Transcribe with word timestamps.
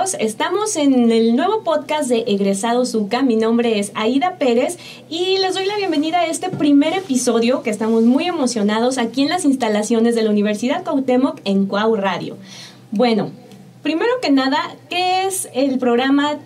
Estamos 0.00 0.76
en 0.76 1.12
el 1.12 1.36
nuevo 1.36 1.62
podcast 1.62 2.08
de 2.08 2.24
Egresados 2.26 2.94
UCA. 2.94 3.20
Mi 3.20 3.36
nombre 3.36 3.78
es 3.78 3.92
Aida 3.94 4.38
Pérez 4.38 4.78
y 5.10 5.36
les 5.36 5.52
doy 5.52 5.66
la 5.66 5.76
bienvenida 5.76 6.20
a 6.20 6.26
este 6.26 6.48
primer 6.48 6.94
episodio 6.94 7.62
que 7.62 7.68
estamos 7.68 8.04
muy 8.04 8.24
emocionados 8.24 8.96
aquí 8.96 9.24
en 9.24 9.28
las 9.28 9.44
instalaciones 9.44 10.14
de 10.14 10.22
la 10.22 10.30
Universidad 10.30 10.84
Cuauhtémoc 10.84 11.42
en 11.44 11.66
Cuau 11.66 11.96
Radio. 11.96 12.38
Bueno, 12.92 13.30
primero 13.82 14.10
que 14.22 14.30
nada, 14.30 14.74
¿qué 14.88 15.26
es 15.26 15.50
el 15.52 15.78
programa 15.78 16.38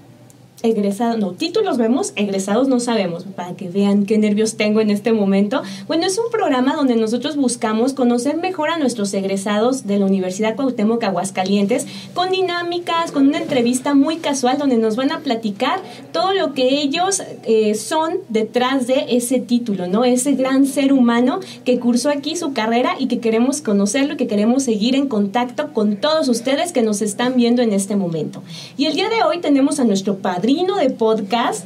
egresados, 0.64 1.18
no, 1.18 1.32
títulos 1.32 1.76
vemos, 1.76 2.14
egresados 2.16 2.68
no 2.68 2.80
sabemos, 2.80 3.24
para 3.36 3.54
que 3.54 3.68
vean 3.68 4.06
qué 4.06 4.16
nervios 4.16 4.56
tengo 4.56 4.80
en 4.80 4.88
este 4.88 5.12
momento. 5.12 5.62
Bueno, 5.86 6.06
es 6.06 6.18
un 6.18 6.30
programa 6.32 6.74
donde 6.74 6.96
nosotros 6.96 7.36
buscamos 7.36 7.92
conocer 7.92 8.38
mejor 8.38 8.70
a 8.70 8.78
nuestros 8.78 9.12
egresados 9.12 9.86
de 9.86 9.98
la 9.98 10.06
Universidad 10.06 10.56
Cuauhtémoc 10.56 11.04
Aguascalientes 11.04 11.86
con 12.14 12.30
dinámicas, 12.30 13.12
con 13.12 13.28
una 13.28 13.38
entrevista 13.38 13.94
muy 13.94 14.16
casual 14.16 14.56
donde 14.56 14.78
nos 14.78 14.96
van 14.96 15.12
a 15.12 15.20
platicar 15.20 15.80
todo 16.12 16.32
lo 16.32 16.54
que 16.54 16.80
ellos 16.80 17.22
eh, 17.44 17.74
son 17.74 18.14
detrás 18.30 18.86
de 18.86 19.04
ese 19.10 19.40
título, 19.40 19.86
¿no? 19.86 20.04
Ese 20.04 20.32
gran 20.32 20.64
ser 20.64 20.94
humano 20.94 21.40
que 21.66 21.78
cursó 21.78 22.08
aquí 22.08 22.36
su 22.36 22.54
carrera 22.54 22.96
y 22.98 23.08
que 23.08 23.20
queremos 23.20 23.60
conocerlo 23.60 24.14
y 24.14 24.16
que 24.16 24.26
queremos 24.26 24.62
seguir 24.62 24.96
en 24.96 25.08
contacto 25.08 25.74
con 25.74 25.96
todos 25.96 26.28
ustedes 26.28 26.72
que 26.72 26.80
nos 26.80 27.02
están 27.02 27.36
viendo 27.36 27.60
en 27.60 27.74
este 27.74 27.96
momento. 27.96 28.42
Y 28.78 28.86
el 28.86 28.94
día 28.94 29.10
de 29.10 29.22
hoy 29.24 29.40
tenemos 29.42 29.78
a 29.78 29.84
nuestro 29.84 30.16
padrino 30.16 30.53
de 30.54 30.90
podcast. 30.90 31.64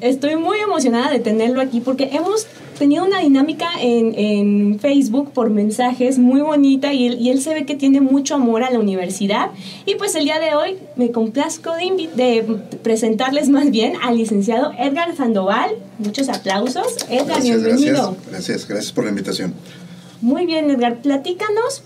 Estoy 0.00 0.36
muy 0.36 0.58
emocionada 0.58 1.10
de 1.10 1.18
tenerlo 1.18 1.60
aquí 1.60 1.80
porque 1.80 2.10
hemos 2.12 2.46
tenido 2.78 3.04
una 3.04 3.20
dinámica 3.20 3.68
en, 3.78 4.78
Facebook 4.80 5.32
por 5.32 5.50
mensajes 5.50 6.18
muy 6.18 6.40
bonita 6.40 6.92
y 6.92 7.06
él, 7.06 7.18
y 7.20 7.30
él, 7.30 7.40
se 7.40 7.52
ve 7.52 7.66
que 7.66 7.74
tiene 7.74 8.00
mucho 8.00 8.34
amor 8.34 8.62
a 8.62 8.70
la 8.70 8.78
universidad. 8.78 9.50
Y 9.84 9.96
pues 9.96 10.14
el 10.14 10.24
día 10.24 10.40
de 10.40 10.54
hoy 10.54 10.78
me 10.96 11.10
complazco 11.12 11.72
de, 11.74 12.08
de 12.14 12.42
presentarles 12.82 13.48
más 13.50 13.70
bien 13.70 13.94
al 14.02 14.16
licenciado 14.16 14.72
Edgar 14.78 15.14
Sandoval. 15.14 15.72
Muchos 15.98 16.28
aplausos. 16.30 16.96
Edgar, 17.10 17.42
bienvenido. 17.42 18.16
Gracias, 18.30 18.30
gracias, 18.30 18.68
gracias 18.68 18.92
por 18.92 19.04
la 19.04 19.10
invitación. 19.10 19.54
Muy 20.22 20.46
bien, 20.46 20.70
Edgar, 20.70 21.00
platícanos 21.02 21.82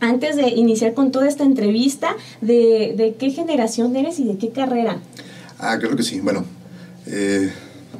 antes 0.00 0.36
de 0.36 0.48
iniciar 0.48 0.94
con 0.94 1.12
toda 1.12 1.28
esta 1.28 1.44
entrevista, 1.44 2.16
de, 2.40 2.94
de, 2.96 3.14
qué 3.18 3.30
generación 3.30 3.94
eres 3.96 4.18
y 4.18 4.24
de 4.24 4.36
qué 4.36 4.50
carrera. 4.50 4.98
Ah, 5.62 5.78
creo 5.78 5.94
que 5.94 6.02
sí. 6.02 6.18
Bueno, 6.18 6.44
eh, 7.06 7.52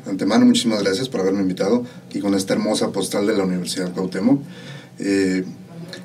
antemano, 0.06 0.44
muchísimas 0.44 0.82
gracias 0.82 1.08
por 1.08 1.20
haberme 1.20 1.42
invitado 1.42 1.84
aquí 2.08 2.18
con 2.18 2.34
esta 2.34 2.54
hermosa 2.54 2.90
postal 2.90 3.24
de 3.28 3.36
la 3.36 3.44
Universidad 3.44 3.92
Cuauhtémoc. 3.92 4.42
Eh, 4.98 5.44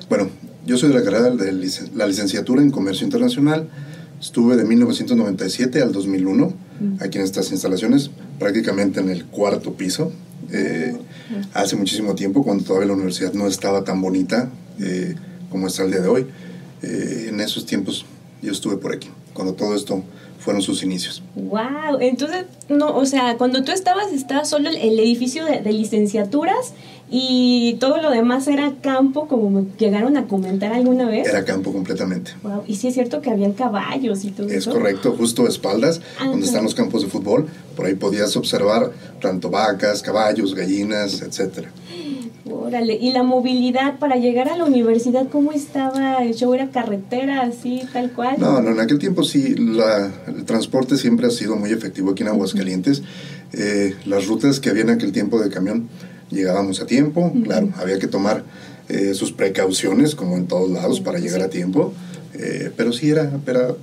bueno, 0.08 0.30
yo 0.66 0.78
soy 0.78 0.90
de 0.90 0.94
la 0.94 1.02
carrera 1.02 1.30
de 1.30 1.52
la 1.96 2.06
licenciatura 2.06 2.62
en 2.62 2.70
Comercio 2.70 3.04
Internacional. 3.04 3.68
Estuve 4.20 4.54
de 4.54 4.64
1997 4.64 5.82
al 5.82 5.90
2001 5.90 6.46
mm. 6.46 7.02
aquí 7.02 7.18
en 7.18 7.24
estas 7.24 7.50
instalaciones, 7.50 8.12
prácticamente 8.38 9.00
en 9.00 9.08
el 9.08 9.24
cuarto 9.24 9.74
piso. 9.74 10.12
Eh, 10.52 10.96
hace 11.54 11.74
muchísimo 11.74 12.14
tiempo, 12.14 12.44
cuando 12.44 12.62
todavía 12.62 12.86
la 12.86 12.94
universidad 12.94 13.32
no 13.32 13.48
estaba 13.48 13.82
tan 13.82 14.00
bonita 14.00 14.48
eh, 14.78 15.16
como 15.50 15.66
está 15.66 15.82
el 15.82 15.90
día 15.90 16.02
de 16.02 16.08
hoy. 16.08 16.26
en 16.82 17.40
esos 17.40 17.66
tiempos 17.66 18.06
yo 18.42 18.52
estuve 18.52 18.76
por 18.76 18.94
aquí, 18.94 19.08
cuando 19.34 19.54
todo 19.54 19.74
esto 19.74 20.04
fueron 20.48 20.62
sus 20.62 20.82
inicios. 20.82 21.22
Wow, 21.34 21.98
entonces 22.00 22.46
no, 22.70 22.96
o 22.96 23.04
sea, 23.04 23.36
cuando 23.36 23.64
tú 23.64 23.70
estabas 23.70 24.14
estaba 24.14 24.46
solo 24.46 24.70
el, 24.70 24.98
edificio 24.98 25.44
de, 25.44 25.60
licenciaturas 25.70 26.72
y 27.10 27.76
todo 27.80 28.00
lo 28.00 28.10
demás 28.10 28.48
era 28.48 28.72
campo, 28.80 29.28
como 29.28 29.66
llegaron 29.76 30.16
a 30.16 30.26
comentar 30.26 30.72
alguna 30.72 31.06
vez. 31.06 31.28
Era 31.28 31.44
campo 31.44 31.70
completamente. 31.70 32.30
Wow, 32.42 32.62
y 32.66 32.76
sí 32.76 32.88
es 32.88 32.94
cierto 32.94 33.20
que 33.20 33.28
habían 33.28 33.52
caballos 33.52 34.24
y 34.24 34.30
todo 34.30 34.46
es 34.46 34.54
eso. 34.54 34.70
Es 34.70 34.76
correcto, 34.76 35.14
justo 35.18 35.46
espaldas, 35.46 36.00
donde 36.18 36.46
están 36.46 36.64
los 36.64 36.74
campos 36.74 37.02
de 37.02 37.08
fútbol, 37.08 37.46
por 37.76 37.84
ahí 37.84 37.94
podías 37.94 38.34
observar 38.34 38.90
tanto 39.20 39.50
vacas, 39.50 40.00
caballos, 40.00 40.54
gallinas, 40.54 41.20
etcétera. 41.20 41.70
Órale, 42.50 42.94
¿y 42.94 43.12
la 43.12 43.22
movilidad 43.22 43.98
para 43.98 44.16
llegar 44.16 44.48
a 44.48 44.56
la 44.56 44.64
universidad 44.64 45.28
cómo 45.28 45.52
estaba? 45.52 46.22
¿El 46.22 46.34
show 46.34 46.52
era 46.54 46.70
carretera, 46.70 47.42
así, 47.42 47.82
tal 47.92 48.12
cual? 48.12 48.36
No, 48.38 48.60
no, 48.60 48.70
en 48.70 48.80
aquel 48.80 48.98
tiempo 48.98 49.24
sí, 49.24 49.54
la, 49.56 50.10
el 50.26 50.44
transporte 50.44 50.96
siempre 50.96 51.26
ha 51.26 51.30
sido 51.30 51.56
muy 51.56 51.72
efectivo 51.72 52.10
aquí 52.12 52.22
en 52.22 52.28
Aguascalientes. 52.28 53.02
Eh, 53.52 53.94
las 54.06 54.26
rutas 54.26 54.60
que 54.60 54.70
había 54.70 54.82
en 54.82 54.90
aquel 54.90 55.12
tiempo 55.12 55.40
de 55.40 55.50
camión 55.50 55.88
llegábamos 56.30 56.80
a 56.80 56.86
tiempo, 56.86 57.32
claro, 57.44 57.70
había 57.76 57.98
que 57.98 58.06
tomar 58.06 58.44
eh, 58.88 59.14
sus 59.14 59.32
precauciones, 59.32 60.14
como 60.14 60.36
en 60.36 60.46
todos 60.46 60.70
lados, 60.70 61.00
para 61.00 61.18
llegar 61.18 61.42
a 61.42 61.48
tiempo. 61.48 61.92
Eh, 62.34 62.70
pero 62.76 62.92
sí 62.92 63.10
era, 63.10 63.30
era 63.46 63.74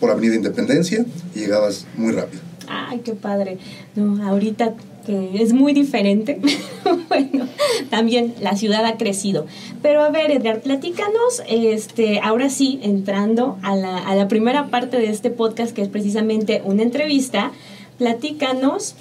por 0.00 0.10
Avenida 0.10 0.34
Independencia 0.34 1.04
y 1.34 1.40
llegabas 1.40 1.86
muy 1.96 2.12
rápido. 2.12 2.42
Ay, 2.66 3.00
qué 3.04 3.14
padre. 3.14 3.58
No, 3.94 4.26
ahorita 4.26 4.74
que 5.04 5.42
es 5.42 5.52
muy 5.52 5.72
diferente. 5.72 6.40
bueno, 7.08 7.46
también 7.90 8.34
la 8.40 8.56
ciudad 8.56 8.84
ha 8.84 8.96
crecido. 8.96 9.46
Pero 9.82 10.02
a 10.02 10.10
ver, 10.10 10.30
Edgar, 10.30 10.60
platícanos, 10.60 11.42
este, 11.48 12.20
ahora 12.20 12.50
sí, 12.50 12.80
entrando 12.82 13.58
a 13.62 13.76
la, 13.76 13.98
a 13.98 14.14
la 14.14 14.28
primera 14.28 14.68
parte 14.68 14.98
de 14.98 15.10
este 15.10 15.30
podcast, 15.30 15.72
que 15.72 15.82
es 15.82 15.88
precisamente 15.88 16.62
una 16.64 16.82
entrevista, 16.82 17.52
platícanos 17.98 18.94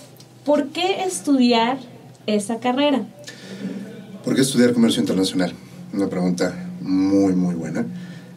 por 0.45 0.69
qué 0.69 1.03
estudiar 1.03 1.77
esa 2.25 2.59
carrera. 2.59 3.03
¿Por 4.23 4.35
qué 4.35 4.41
estudiar 4.41 4.73
comercio 4.73 5.01
internacional? 5.01 5.53
Una 5.93 6.07
pregunta 6.07 6.53
muy, 6.81 7.33
muy 7.33 7.55
buena. 7.55 7.85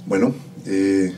Bueno, 0.07 0.35
eh, 0.67 1.13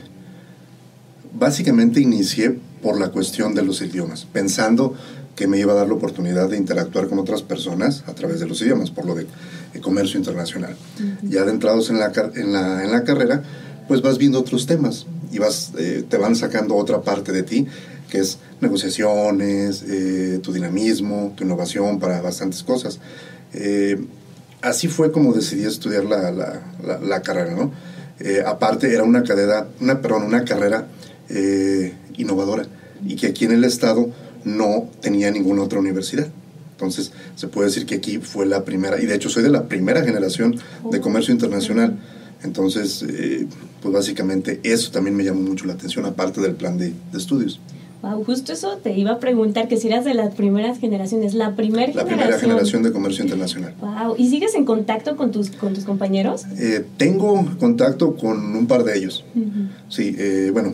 básicamente 1.33 1.99
inicié 1.99 2.57
por 2.81 2.99
la 2.99 3.09
cuestión 3.09 3.55
de 3.55 3.63
los 3.63 3.81
idiomas, 3.81 4.25
pensando 4.25 4.95
que 5.35 5.47
me 5.47 5.59
iba 5.59 5.73
a 5.73 5.75
dar 5.75 5.87
la 5.87 5.93
oportunidad 5.93 6.49
de 6.49 6.57
interactuar 6.57 7.07
con 7.07 7.19
otras 7.19 7.41
personas 7.41 8.03
a 8.07 8.13
través 8.13 8.39
de 8.39 8.47
los 8.47 8.61
idiomas, 8.61 8.89
por 8.89 9.05
lo 9.05 9.15
de, 9.15 9.27
comercio 9.81 10.17
internacional. 10.17 10.73
Ya 11.21 11.41
adentrados 11.41 11.89
en 11.89 11.99
la, 11.99 12.11
en, 12.35 12.53
la, 12.53 12.81
en 12.81 12.91
la 12.91 13.03
carrera, 13.03 13.43
pues 13.89 14.01
vas 14.01 14.17
viendo 14.17 14.39
otros 14.39 14.65
temas 14.65 15.05
y 15.31 15.39
vas, 15.39 15.73
eh, 15.77 16.03
te 16.07 16.17
van 16.17 16.35
sacando 16.35 16.75
otra 16.75 17.01
parte 17.01 17.33
de 17.33 17.43
ti, 17.43 17.67
que 18.09 18.19
es 18.19 18.37
negociaciones, 18.61 19.83
eh, 19.87 20.39
tu 20.41 20.53
dinamismo, 20.53 21.33
tu 21.35 21.43
innovación 21.43 21.99
para 21.99 22.21
bastantes 22.21 22.63
cosas. 22.63 22.99
Eh, 23.53 23.99
así 24.61 24.87
fue 24.87 25.11
como 25.11 25.33
decidí 25.33 25.65
estudiar 25.65 26.05
la, 26.05 26.31
la, 26.31 26.99
la, 26.99 27.21
carrera, 27.21 27.53
¿no? 27.53 27.71
aparte 28.45 28.93
era 28.93 29.03
una, 29.03 29.23
cadena, 29.23 29.67
una, 29.81 30.01
perdón, 30.01 30.23
una 30.23 30.45
carrera 30.45 30.87
innovadora 32.17 32.65
y 33.05 33.17
que 33.17 33.27
aquí 33.27 33.43
en 33.45 33.51
el 33.51 33.65
estado 33.65 34.09
no 34.45 34.89
tenía 35.01 35.31
ninguna 35.31 35.63
otra 35.63 35.79
universidad. 35.79 36.27
Entonces, 36.71 37.11
se 37.35 37.47
puede 37.47 37.67
decir 37.67 37.85
que 37.85 37.95
aquí 37.95 38.17
fue 38.17 38.45
la 38.45 38.65
primera, 38.65 39.01
y 39.01 39.05
de 39.05 39.15
hecho 39.15 39.29
soy 39.29 39.43
de 39.43 39.49
la 39.49 39.67
primera 39.67 40.03
generación 40.03 40.55
de 40.91 40.99
comercio 40.99 41.33
internacional. 41.33 41.97
Entonces, 42.43 43.03
eh, 43.07 43.47
pues 43.81 43.93
básicamente 43.93 44.59
eso 44.63 44.91
también 44.91 45.15
me 45.15 45.23
llamó 45.23 45.41
mucho 45.41 45.65
la 45.65 45.73
atención, 45.73 46.05
aparte 46.05 46.41
del 46.41 46.55
plan 46.55 46.77
de, 46.77 46.93
estudios. 47.15 47.59
Wow, 48.01 48.23
justo 48.23 48.53
eso 48.53 48.77
te 48.83 48.95
iba 48.95 49.11
a 49.11 49.19
preguntar, 49.19 49.67
que 49.67 49.77
si 49.77 49.87
eras 49.87 50.05
de 50.05 50.13
las 50.13 50.35
primeras 50.35 50.77
generaciones, 50.77 51.33
la 51.33 51.55
primera 51.55 51.91
La 51.93 52.05
primera 52.05 52.37
generación 52.37 52.83
de 52.83 52.91
comercio 52.91 53.23
internacional. 53.23 53.73
Wow, 53.79 54.15
¿y 54.17 54.29
sigues 54.29 54.53
en 54.53 54.65
contacto 54.65 55.15
con 55.15 55.31
tus, 55.31 55.49
con 55.51 55.73
tus 55.73 55.85
compañeros? 55.85 56.43
Eh, 56.59 56.85
tengo 56.97 57.45
contacto 57.57 58.15
con 58.15 58.55
un 58.55 58.67
par 58.67 58.83
de 58.83 58.97
ellos. 58.97 59.23
Sí, 59.89 60.15
eh, 60.19 60.51
bueno, 60.53 60.73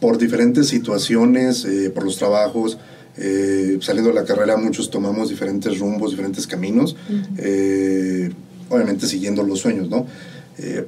por 0.00 0.16
diferentes 0.18 0.68
situaciones, 0.68 1.64
eh, 1.66 1.90
por 1.90 2.04
los 2.04 2.16
trabajos, 2.16 2.78
eh, 3.16 3.78
saliendo 3.82 4.10
de 4.10 4.14
la 4.14 4.24
carrera 4.24 4.56
muchos 4.56 4.90
tomamos 4.90 5.28
diferentes 5.28 5.78
rumbos, 5.78 6.12
diferentes 6.12 6.46
caminos, 6.46 6.96
eh, 7.36 8.30
obviamente 8.70 9.06
siguiendo 9.06 9.42
los 9.42 9.60
sueños, 9.60 9.88
¿no? 9.88 10.06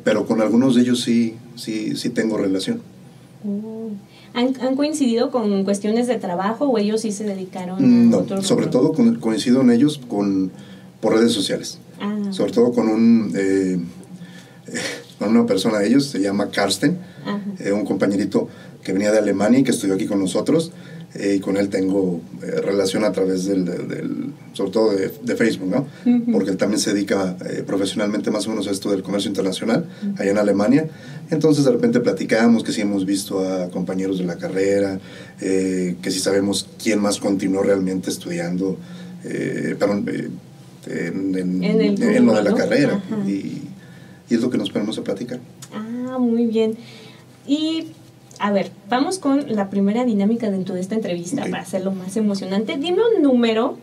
pero 0.04 0.26
con 0.26 0.42
algunos 0.42 0.74
de 0.74 0.82
ellos 0.82 1.00
sí, 1.00 1.34
sí, 1.56 1.96
sí 1.96 2.10
tengo 2.10 2.36
relación. 2.36 2.82
Oh. 3.42 3.88
¿Han, 4.34 4.76
coincidido 4.76 5.30
con 5.30 5.64
cuestiones 5.64 6.06
de 6.08 6.16
trabajo 6.16 6.66
o 6.66 6.76
ellos 6.76 7.00
sí 7.00 7.10
se 7.10 7.24
dedicaron 7.24 7.78
a 7.78 7.80
No, 7.80 8.42
sobre 8.42 8.66
todo 8.66 8.92
con, 8.92 9.14
coincido 9.14 9.62
en 9.62 9.70
ellos 9.70 9.98
con, 10.08 10.52
por 11.00 11.14
redes 11.14 11.32
sociales. 11.32 11.78
Ah. 12.00 12.18
Sobre 12.30 12.52
todo 12.52 12.72
con 12.72 12.88
un... 12.88 13.32
con 15.18 15.30
una 15.30 15.46
persona 15.46 15.78
de 15.78 15.88
ellos, 15.88 16.06
se 16.06 16.20
llama 16.20 16.50
Karsten, 16.50 16.98
un 17.72 17.84
compañerito 17.84 18.48
que 18.82 18.92
venía 18.92 19.12
de 19.12 19.18
Alemania 19.18 19.60
y 19.60 19.62
que 19.62 19.70
estudió 19.70 19.94
aquí 19.94 20.06
con 20.06 20.20
nosotros. 20.20 20.72
Eh, 21.14 21.34
y 21.36 21.40
con 21.40 21.58
él 21.58 21.68
tengo 21.68 22.22
eh, 22.42 22.62
relación 22.62 23.04
a 23.04 23.12
través 23.12 23.44
del, 23.44 23.66
del 23.66 24.32
sobre 24.54 24.70
todo 24.70 24.92
de, 24.92 25.12
de, 25.22 25.36
Facebook, 25.36 25.68
¿no? 25.68 25.86
Porque 26.32 26.50
él 26.50 26.56
también 26.56 26.80
se 26.80 26.94
dedica 26.94 27.36
eh, 27.44 27.62
profesionalmente 27.66 28.30
más 28.30 28.46
o 28.46 28.50
menos 28.50 28.66
a 28.66 28.70
esto 28.70 28.90
del 28.90 29.02
comercio 29.02 29.28
internacional, 29.28 29.86
allá 30.16 30.30
en 30.30 30.38
Alemania. 30.38 30.88
Entonces 31.30 31.66
de 31.66 31.70
repente 31.70 32.00
platicamos 32.00 32.64
que 32.64 32.72
sí 32.72 32.80
hemos 32.80 33.04
visto 33.04 33.46
a 33.46 33.68
compañeros 33.68 34.18
de 34.18 34.24
la 34.24 34.36
carrera, 34.36 35.00
que 35.38 36.10
sí 36.10 36.18
sabemos 36.18 36.66
quién 36.82 37.00
más 37.00 37.18
continuó 37.18 37.62
realmente 37.62 38.08
estudiando, 38.08 38.78
perdón, 39.22 40.06
en, 40.86 41.34
en, 41.62 42.26
lo 42.26 42.34
de 42.34 42.42
la 42.42 42.54
carrera. 42.54 43.02
Y, 43.26 43.30
y, 43.30 44.34
es 44.34 44.40
lo 44.40 44.48
que 44.48 44.56
nos 44.56 44.70
ponemos 44.70 44.96
a 44.98 45.04
platicar. 45.04 45.40
Ah, 45.74 46.18
muy 46.18 46.46
bien. 46.46 46.76
Y 47.46 47.88
a 48.42 48.50
ver, 48.50 48.72
vamos 48.90 49.20
con 49.20 49.54
la 49.54 49.70
primera 49.70 50.04
dinámica 50.04 50.50
dentro 50.50 50.74
de 50.74 50.80
esta 50.80 50.96
entrevista 50.96 51.42
para 51.42 51.62
hacerlo 51.62 51.92
más 51.92 52.16
emocionante. 52.16 52.76
Dime 52.76 52.98
un 53.16 53.22
número 53.22 53.78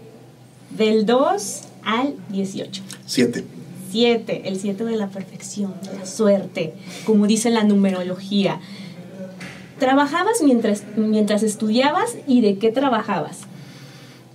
del 0.77 1.05
2 1.05 1.61
al 1.85 2.15
18. 2.27 2.83
Siete. 3.05 3.45
7, 3.89 4.41
el 4.49 4.59
7 4.59 4.83
de 4.83 4.97
la 4.97 5.07
perfección, 5.07 5.73
de 5.81 5.97
la 5.97 6.05
suerte, 6.05 6.73
como 7.05 7.25
dice 7.25 7.51
la 7.51 7.63
numerología. 7.63 8.59
¿Trabajabas 9.79 10.43
mientras, 10.43 10.83
mientras 10.97 11.41
estudiabas 11.41 12.17
y 12.27 12.41
de 12.41 12.57
qué 12.57 12.69
trabajabas? 12.73 13.37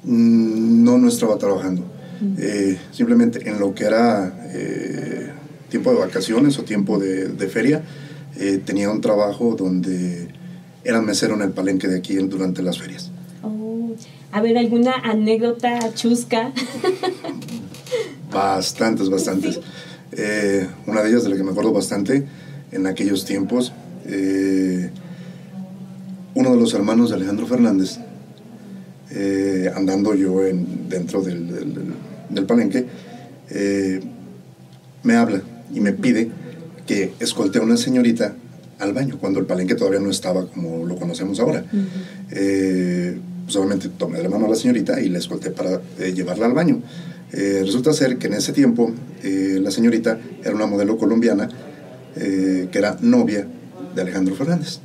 Mm, 0.04 0.84
No, 0.84 0.96
no 0.96 1.06
estaba 1.06 1.36
trabajando. 1.36 1.82
Eh, 2.38 2.78
simplemente 2.92 3.46
en 3.46 3.60
lo 3.60 3.74
que 3.74 3.84
era 3.84 4.48
eh, 4.54 5.32
tiempo 5.68 5.92
de 5.92 5.98
vacaciones 5.98 6.58
o 6.58 6.62
tiempo 6.62 6.98
de, 6.98 7.28
de 7.28 7.48
feria, 7.48 7.82
eh, 8.38 8.60
tenía 8.64 8.90
un 8.90 9.00
trabajo 9.00 9.54
donde 9.56 10.28
era 10.84 11.00
mesero 11.00 11.34
en 11.34 11.42
el 11.42 11.50
palenque 11.50 11.88
de 11.88 11.98
aquí 11.98 12.14
durante 12.16 12.62
las 12.62 12.78
ferias. 12.78 13.10
Oh, 13.42 13.94
a 14.32 14.40
ver, 14.40 14.58
¿alguna 14.58 14.92
anécdota 15.02 15.78
chusca? 15.94 16.52
Bastantes, 18.32 19.08
bastantes. 19.08 19.54
Sí. 19.56 19.60
Eh, 20.16 20.66
una 20.86 21.02
de 21.02 21.10
ellas 21.10 21.24
de 21.24 21.30
la 21.30 21.36
que 21.36 21.44
me 21.44 21.50
acuerdo 21.52 21.72
bastante 21.72 22.24
en 22.72 22.86
aquellos 22.86 23.24
tiempos, 23.24 23.72
eh, 24.06 24.90
uno 26.34 26.50
de 26.52 26.56
los 26.56 26.74
hermanos 26.74 27.10
de 27.10 27.16
Alejandro 27.16 27.46
Fernández, 27.46 27.98
eh, 29.10 29.70
andando 29.74 30.14
yo 30.14 30.44
en, 30.44 30.88
dentro 30.88 31.22
del, 31.22 31.48
del- 32.30 32.46
palenque, 32.46 32.86
me 35.04 35.14
habla 35.14 35.40
y 35.72 35.78
me 35.80 35.92
pide 35.92 36.28
que 36.86 37.14
escolte 37.20 37.58
a 37.58 37.62
una 37.62 37.76
señorita 37.76 38.34
al 38.78 38.92
baño, 38.92 39.18
cuando 39.20 39.38
el 39.40 39.46
palenque 39.46 39.74
todavía 39.74 40.00
no 40.00 40.10
estaba 40.10 40.46
como 40.46 40.84
lo 40.84 40.96
conocemos 40.96 41.40
ahora. 41.40 41.64
Eh, 42.30 43.18
pues 43.44 43.56
obviamente 43.56 43.88
tomé 43.88 44.18
de 44.18 44.24
la 44.24 44.30
mano 44.30 44.46
a 44.46 44.48
la 44.48 44.56
señorita 44.56 45.00
y 45.00 45.08
la 45.08 45.18
escolté 45.18 45.50
para 45.50 45.80
eh, 45.98 46.12
llevarla 46.14 46.46
al 46.46 46.54
baño. 46.54 46.80
Eh, 47.32 47.62
resulta 47.64 47.92
ser 47.92 48.16
que 48.16 48.28
en 48.28 48.34
ese 48.34 48.52
tiempo 48.52 48.92
eh, 49.22 49.58
la 49.60 49.70
señorita 49.70 50.18
era 50.42 50.54
una 50.54 50.66
modelo 50.66 50.96
colombiana 50.96 51.48
eh, 52.16 52.68
que 52.70 52.78
era 52.78 52.96
novia 53.00 53.46
de 53.94 54.00
Alejandro 54.00 54.34
Fernández. 54.34 54.78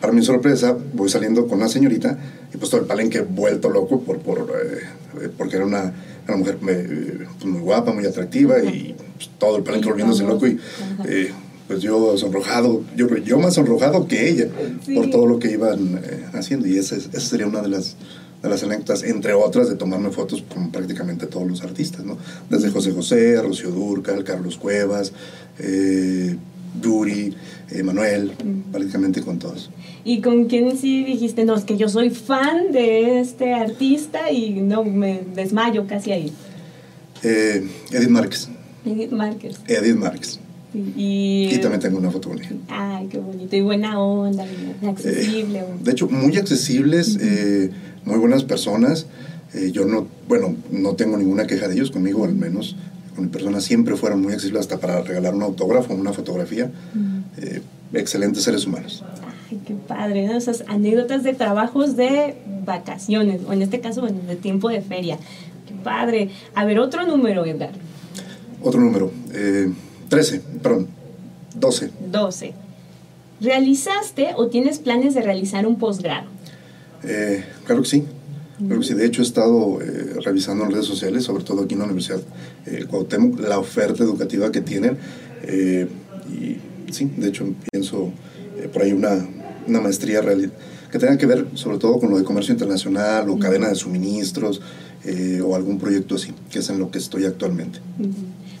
Para 0.00 0.12
mi 0.12 0.22
sorpresa, 0.22 0.76
voy 0.94 1.08
saliendo 1.08 1.48
con 1.48 1.58
la 1.58 1.68
señorita 1.68 2.18
y 2.54 2.56
pues 2.56 2.70
todo 2.70 2.80
el 2.82 2.86
palenque 2.86 3.20
vuelto 3.20 3.68
loco 3.68 4.00
por, 4.02 4.18
por, 4.20 4.52
eh, 5.20 5.28
porque 5.36 5.56
era 5.56 5.66
una, 5.66 5.92
una 6.28 6.36
mujer 6.36 6.58
eh, 6.68 7.26
pues, 7.38 7.44
muy 7.50 7.60
guapa, 7.60 7.92
muy 7.92 8.06
atractiva 8.06 8.62
y 8.62 8.94
pues, 9.18 9.30
todo 9.38 9.56
el 9.58 9.62
palenque 9.64 9.88
volviéndose 9.88 10.24
loco 10.24 10.46
y 10.46 10.58
eh, 11.06 11.32
pues 11.66 11.82
yo 11.82 12.16
sonrojado, 12.16 12.82
yo, 12.96 13.14
yo 13.18 13.38
más 13.38 13.54
sonrojado 13.54 14.06
que 14.08 14.30
ella 14.30 14.46
Sí. 14.86 14.94
por 14.94 15.10
todo 15.10 15.26
lo 15.26 15.38
que 15.38 15.50
iban 15.52 16.00
eh, 16.02 16.24
haciendo 16.32 16.66
y 16.66 16.78
esa, 16.78 16.96
es- 16.96 17.08
esa 17.12 17.20
sería 17.20 17.46
una 17.46 17.60
de 17.60 17.68
las, 17.68 17.96
de 18.42 18.48
las 18.48 18.62
anécdotas, 18.62 19.02
entre 19.02 19.34
otras, 19.34 19.68
de 19.68 19.74
tomarme 19.76 20.10
fotos 20.10 20.42
con 20.54 20.70
prácticamente 20.70 21.26
todos 21.26 21.46
los 21.46 21.62
artistas, 21.62 22.04
¿no? 22.06 22.16
Desde 22.48 22.70
José 22.70 22.92
José, 22.92 23.42
Rocío 23.42 23.70
Durcal, 23.70 24.24
Carlos 24.24 24.56
Cuevas, 24.56 25.12
eh, 25.58 26.36
Yuri, 26.80 27.34
eh, 27.70 27.82
Manuel, 27.82 28.32
prácticamente 28.72 29.20
con 29.22 29.38
todos. 29.38 29.70
¿Y 30.04 30.20
con 30.20 30.44
quién 30.46 30.78
sí 30.78 31.04
dijiste, 31.04 31.44
no, 31.44 31.54
es 31.56 31.64
que 31.64 31.76
yo 31.76 31.88
soy 31.88 32.10
fan 32.10 32.72
de 32.72 33.20
este 33.20 33.52
artista 33.52 34.30
y 34.30 34.52
no, 34.62 34.84
me 34.84 35.20
desmayo 35.34 35.86
casi 35.86 36.12
ahí? 36.12 36.32
Eh, 37.24 37.68
Edith 37.90 38.08
Márquez, 38.08 38.48
Edith 38.84 39.12
Márquez. 39.12 39.60
Edith 39.66 39.96
Márquez. 39.96 40.40
Y, 40.74 41.48
Y 41.50 41.58
también 41.58 41.80
tengo 41.80 41.98
una 41.98 42.10
foto 42.10 42.28
con 42.28 42.38
ella. 42.38 42.50
Ay, 42.68 43.08
qué 43.08 43.18
bonito. 43.18 43.56
Y 43.56 43.60
buena 43.62 43.98
onda, 44.00 44.44
y 44.82 44.86
accesible. 44.86 45.60
Eh, 45.60 45.64
de 45.82 45.90
hecho, 45.92 46.08
muy 46.08 46.36
accesibles, 46.36 47.18
eh, 47.20 47.70
muy 48.04 48.18
buenas 48.18 48.44
personas. 48.44 49.06
Eh, 49.54 49.70
yo 49.72 49.86
no, 49.86 50.06
bueno, 50.28 50.54
no 50.70 50.94
tengo 50.94 51.16
ninguna 51.16 51.46
queja 51.46 51.68
de 51.68 51.74
ellos, 51.74 51.90
conmigo 51.90 52.24
al 52.24 52.34
menos, 52.34 52.76
con 53.14 53.24
mi 53.24 53.30
persona 53.30 53.60
siempre 53.60 53.96
fueron 53.96 54.20
muy 54.20 54.34
accesibles 54.34 54.60
hasta 54.60 54.78
para 54.78 55.02
regalar 55.02 55.34
un 55.34 55.42
autógrafo, 55.42 55.94
una 55.94 56.12
fotografía. 56.12 56.70
Eh, 57.38 57.62
excelentes 57.94 58.42
seres 58.42 58.66
humanos. 58.66 59.02
Ay, 59.50 59.58
qué 59.66 59.74
padre, 59.74 60.26
¿no? 60.26 60.36
Esas 60.36 60.64
anécdotas 60.68 61.22
de 61.22 61.32
trabajos 61.32 61.96
de 61.96 62.36
vacaciones, 62.66 63.40
o 63.48 63.52
en 63.54 63.62
este 63.62 63.80
caso, 63.80 64.02
bueno, 64.02 64.18
de 64.28 64.36
tiempo 64.36 64.68
de 64.68 64.82
feria. 64.82 65.16
Qué 65.66 65.74
padre. 65.82 66.30
A 66.54 66.66
ver, 66.66 66.78
otro 66.78 67.06
número, 67.06 67.46
Edgar. 67.46 67.72
Otro 68.62 68.80
número, 68.80 69.10
eh, 69.32 69.72
13, 70.08 70.40
perdón, 70.62 70.88
12. 71.54 71.90
12. 72.10 72.54
¿Realizaste 73.40 74.30
o 74.36 74.48
tienes 74.48 74.78
planes 74.78 75.14
de 75.14 75.22
realizar 75.22 75.66
un 75.66 75.78
posgrado? 75.78 76.26
Eh, 77.04 77.44
claro 77.64 77.82
que 77.82 77.88
sí. 77.88 78.04
Claro 78.58 78.80
que 78.80 78.86
sí. 78.86 78.94
De 78.94 79.06
hecho, 79.06 79.22
he 79.22 79.24
estado 79.24 79.80
eh, 79.80 80.16
revisando 80.24 80.64
en 80.64 80.72
redes 80.72 80.86
sociales, 80.86 81.22
sobre 81.22 81.44
todo 81.44 81.62
aquí 81.62 81.74
en 81.74 81.80
la 81.80 81.84
Universidad 81.86 82.20
eh, 82.66 82.86
Cuauhtémoc, 82.88 83.38
la 83.40 83.58
oferta 83.58 84.02
educativa 84.02 84.50
que 84.50 84.60
tienen. 84.60 84.98
eh, 85.44 85.86
y 86.28 86.92
sí, 86.92 87.10
de 87.16 87.28
hecho, 87.28 87.46
pienso 87.70 88.12
por 88.72 88.82
ahí 88.82 88.92
una, 88.92 89.26
una 89.66 89.80
maestría 89.80 90.20
que 90.90 90.98
tenga 90.98 91.16
que 91.16 91.26
ver 91.26 91.46
sobre 91.54 91.78
todo 91.78 91.98
con 91.98 92.10
lo 92.10 92.18
de 92.18 92.24
comercio 92.24 92.52
internacional 92.52 93.28
o 93.28 93.38
cadena 93.38 93.68
de 93.68 93.74
suministros 93.74 94.60
eh, 95.04 95.40
o 95.44 95.54
algún 95.54 95.78
proyecto 95.78 96.16
así, 96.16 96.32
que 96.50 96.58
es 96.58 96.70
en 96.70 96.78
lo 96.78 96.90
que 96.90 96.98
estoy 96.98 97.24
actualmente. 97.24 97.78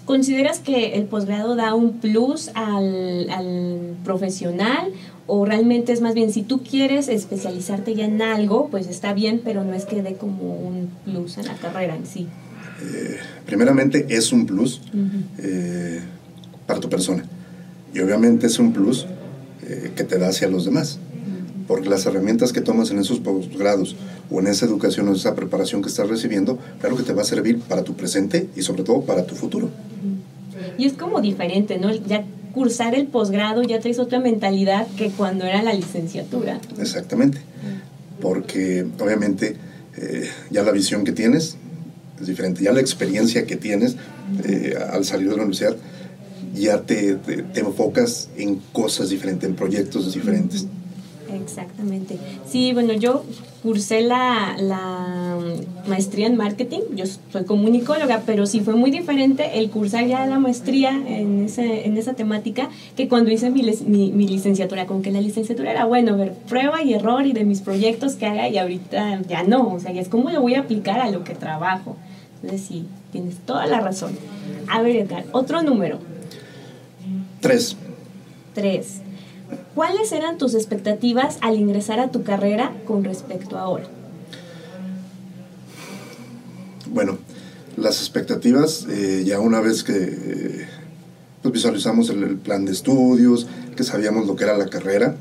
¿Consideras 0.08 0.60
que 0.60 0.94
el 0.94 1.04
posgrado 1.04 1.54
da 1.54 1.74
un 1.74 1.98
plus 1.98 2.50
al, 2.54 3.28
al 3.28 3.94
profesional 4.04 4.90
o 5.26 5.44
realmente 5.44 5.92
es 5.92 6.00
más 6.00 6.14
bien 6.14 6.32
si 6.32 6.40
tú 6.40 6.62
quieres 6.62 7.10
especializarte 7.10 7.94
ya 7.94 8.06
en 8.06 8.22
algo, 8.22 8.68
pues 8.70 8.86
está 8.86 9.12
bien, 9.12 9.42
pero 9.44 9.64
no 9.64 9.74
es 9.74 9.84
que 9.84 10.02
dé 10.02 10.14
como 10.14 10.54
un 10.54 10.88
plus 11.04 11.36
a 11.36 11.42
la 11.42 11.52
carrera 11.56 11.94
en 11.94 12.06
sí? 12.06 12.26
Eh, 12.80 13.18
primeramente, 13.44 14.06
es 14.08 14.32
un 14.32 14.46
plus 14.46 14.80
eh, 15.36 16.00
para 16.66 16.80
tu 16.80 16.88
persona. 16.88 17.22
Y 17.92 18.00
obviamente 18.00 18.46
es 18.46 18.58
un 18.58 18.72
plus 18.72 19.04
eh, 19.62 19.92
que 19.94 20.04
te 20.04 20.16
da 20.18 20.28
hacia 20.28 20.48
los 20.48 20.64
demás. 20.64 20.98
Porque 21.68 21.88
las 21.90 22.06
herramientas 22.06 22.52
que 22.52 22.62
tomas 22.62 22.90
en 22.90 22.98
esos 22.98 23.20
posgrados 23.20 23.94
o 24.30 24.40
en 24.40 24.46
esa 24.46 24.64
educación 24.64 25.06
o 25.08 25.12
esa 25.12 25.34
preparación 25.34 25.82
que 25.82 25.88
estás 25.88 26.08
recibiendo, 26.08 26.58
claro 26.80 26.96
que 26.96 27.02
te 27.02 27.12
va 27.12 27.22
a 27.22 27.26
servir 27.26 27.60
para 27.60 27.84
tu 27.84 27.94
presente 27.94 28.48
y 28.56 28.62
sobre 28.62 28.82
todo 28.82 29.02
para 29.02 29.26
tu 29.26 29.34
futuro. 29.34 29.68
Y 30.78 30.86
es 30.86 30.94
como 30.94 31.20
diferente, 31.20 31.78
¿no? 31.78 31.94
Ya 31.94 32.24
cursar 32.52 32.94
el 32.94 33.06
posgrado 33.06 33.62
ya 33.62 33.78
traes 33.80 33.98
otra 33.98 34.18
mentalidad 34.18 34.86
que 34.96 35.10
cuando 35.10 35.44
era 35.44 35.62
la 35.62 35.74
licenciatura. 35.74 36.58
Exactamente. 36.80 37.38
Porque 38.20 38.86
obviamente 38.98 39.56
eh, 39.96 40.28
ya 40.50 40.62
la 40.62 40.72
visión 40.72 41.04
que 41.04 41.12
tienes 41.12 41.56
es 42.20 42.26
diferente, 42.26 42.64
ya 42.64 42.72
la 42.72 42.80
experiencia 42.80 43.46
que 43.46 43.56
tienes 43.56 43.96
eh, 44.44 44.74
al 44.90 45.04
salir 45.04 45.28
de 45.28 45.36
la 45.36 45.42
universidad, 45.42 45.76
ya 46.54 46.82
te, 46.82 47.14
te, 47.14 47.42
te 47.42 47.60
enfocas 47.60 48.30
en 48.36 48.56
cosas 48.72 49.10
diferentes, 49.10 49.48
en 49.48 49.54
proyectos 49.54 50.12
diferentes. 50.12 50.66
Exactamente. 51.34 52.16
Sí, 52.46 52.72
bueno, 52.72 52.92
yo 52.92 53.24
cursé 53.62 54.00
la, 54.00 54.56
la 54.58 55.36
maestría 55.88 56.26
en 56.26 56.36
marketing, 56.36 56.80
yo 56.94 57.04
soy 57.06 57.44
comunicóloga, 57.44 58.22
pero 58.24 58.46
sí 58.46 58.60
fue 58.60 58.74
muy 58.74 58.90
diferente 58.90 59.58
el 59.58 59.70
cursar 59.70 60.06
ya 60.06 60.24
la 60.26 60.38
maestría 60.38 60.90
en, 60.90 61.44
ese, 61.44 61.86
en 61.86 61.96
esa 61.96 62.14
temática 62.14 62.68
que 62.96 63.08
cuando 63.08 63.30
hice 63.30 63.50
mi, 63.50 63.62
mi, 63.86 64.12
mi 64.12 64.28
licenciatura, 64.28 64.86
como 64.86 65.02
que 65.02 65.10
la 65.10 65.20
licenciatura 65.20 65.70
era, 65.70 65.84
bueno, 65.84 66.16
ver 66.16 66.32
prueba 66.32 66.82
y 66.82 66.94
error 66.94 67.26
y 67.26 67.32
de 67.32 67.44
mis 67.44 67.60
proyectos 67.60 68.14
que 68.14 68.26
haga 68.26 68.48
y 68.48 68.58
ahorita 68.58 69.22
ya 69.22 69.42
no, 69.42 69.74
o 69.74 69.80
sea, 69.80 69.92
ya 69.92 70.00
es 70.00 70.08
como 70.08 70.30
lo 70.30 70.40
voy 70.40 70.54
a 70.54 70.60
aplicar 70.60 71.00
a 71.00 71.10
lo 71.10 71.24
que 71.24 71.34
trabajo. 71.34 71.96
Entonces 72.42 72.66
sí, 72.66 72.86
tienes 73.10 73.36
toda 73.38 73.66
la 73.66 73.80
razón. 73.80 74.12
A 74.68 74.80
ver, 74.82 74.96
Edgar, 74.96 75.24
otro 75.32 75.62
número, 75.62 75.98
Tres, 77.40 77.76
tres. 78.54 79.00
¿Cuáles 79.78 80.10
eran 80.10 80.38
tus 80.38 80.54
expectativas 80.54 81.38
al 81.40 81.54
ingresar 81.56 82.00
a 82.00 82.10
tu 82.10 82.24
carrera 82.24 82.72
con 82.84 83.04
respecto 83.04 83.56
a 83.56 83.60
ahora? 83.60 83.84
bueno, 86.92 87.16
las 87.76 88.00
expectativas, 88.00 88.88
eh, 88.90 89.22
ya 89.24 89.38
una 89.38 89.60
vez 89.60 89.84
que 89.84 89.94
eh, 89.94 90.66
pues 91.42 91.54
visualizamos 91.54 92.10
el, 92.10 92.24
el 92.24 92.38
plan 92.38 92.64
de 92.64 92.72
estudios, 92.72 93.46
que 93.76 93.84
sabíamos 93.84 94.26
lo 94.26 94.34
que 94.34 94.42
era 94.42 94.58
la 94.58 94.66
carrera, 94.66 95.14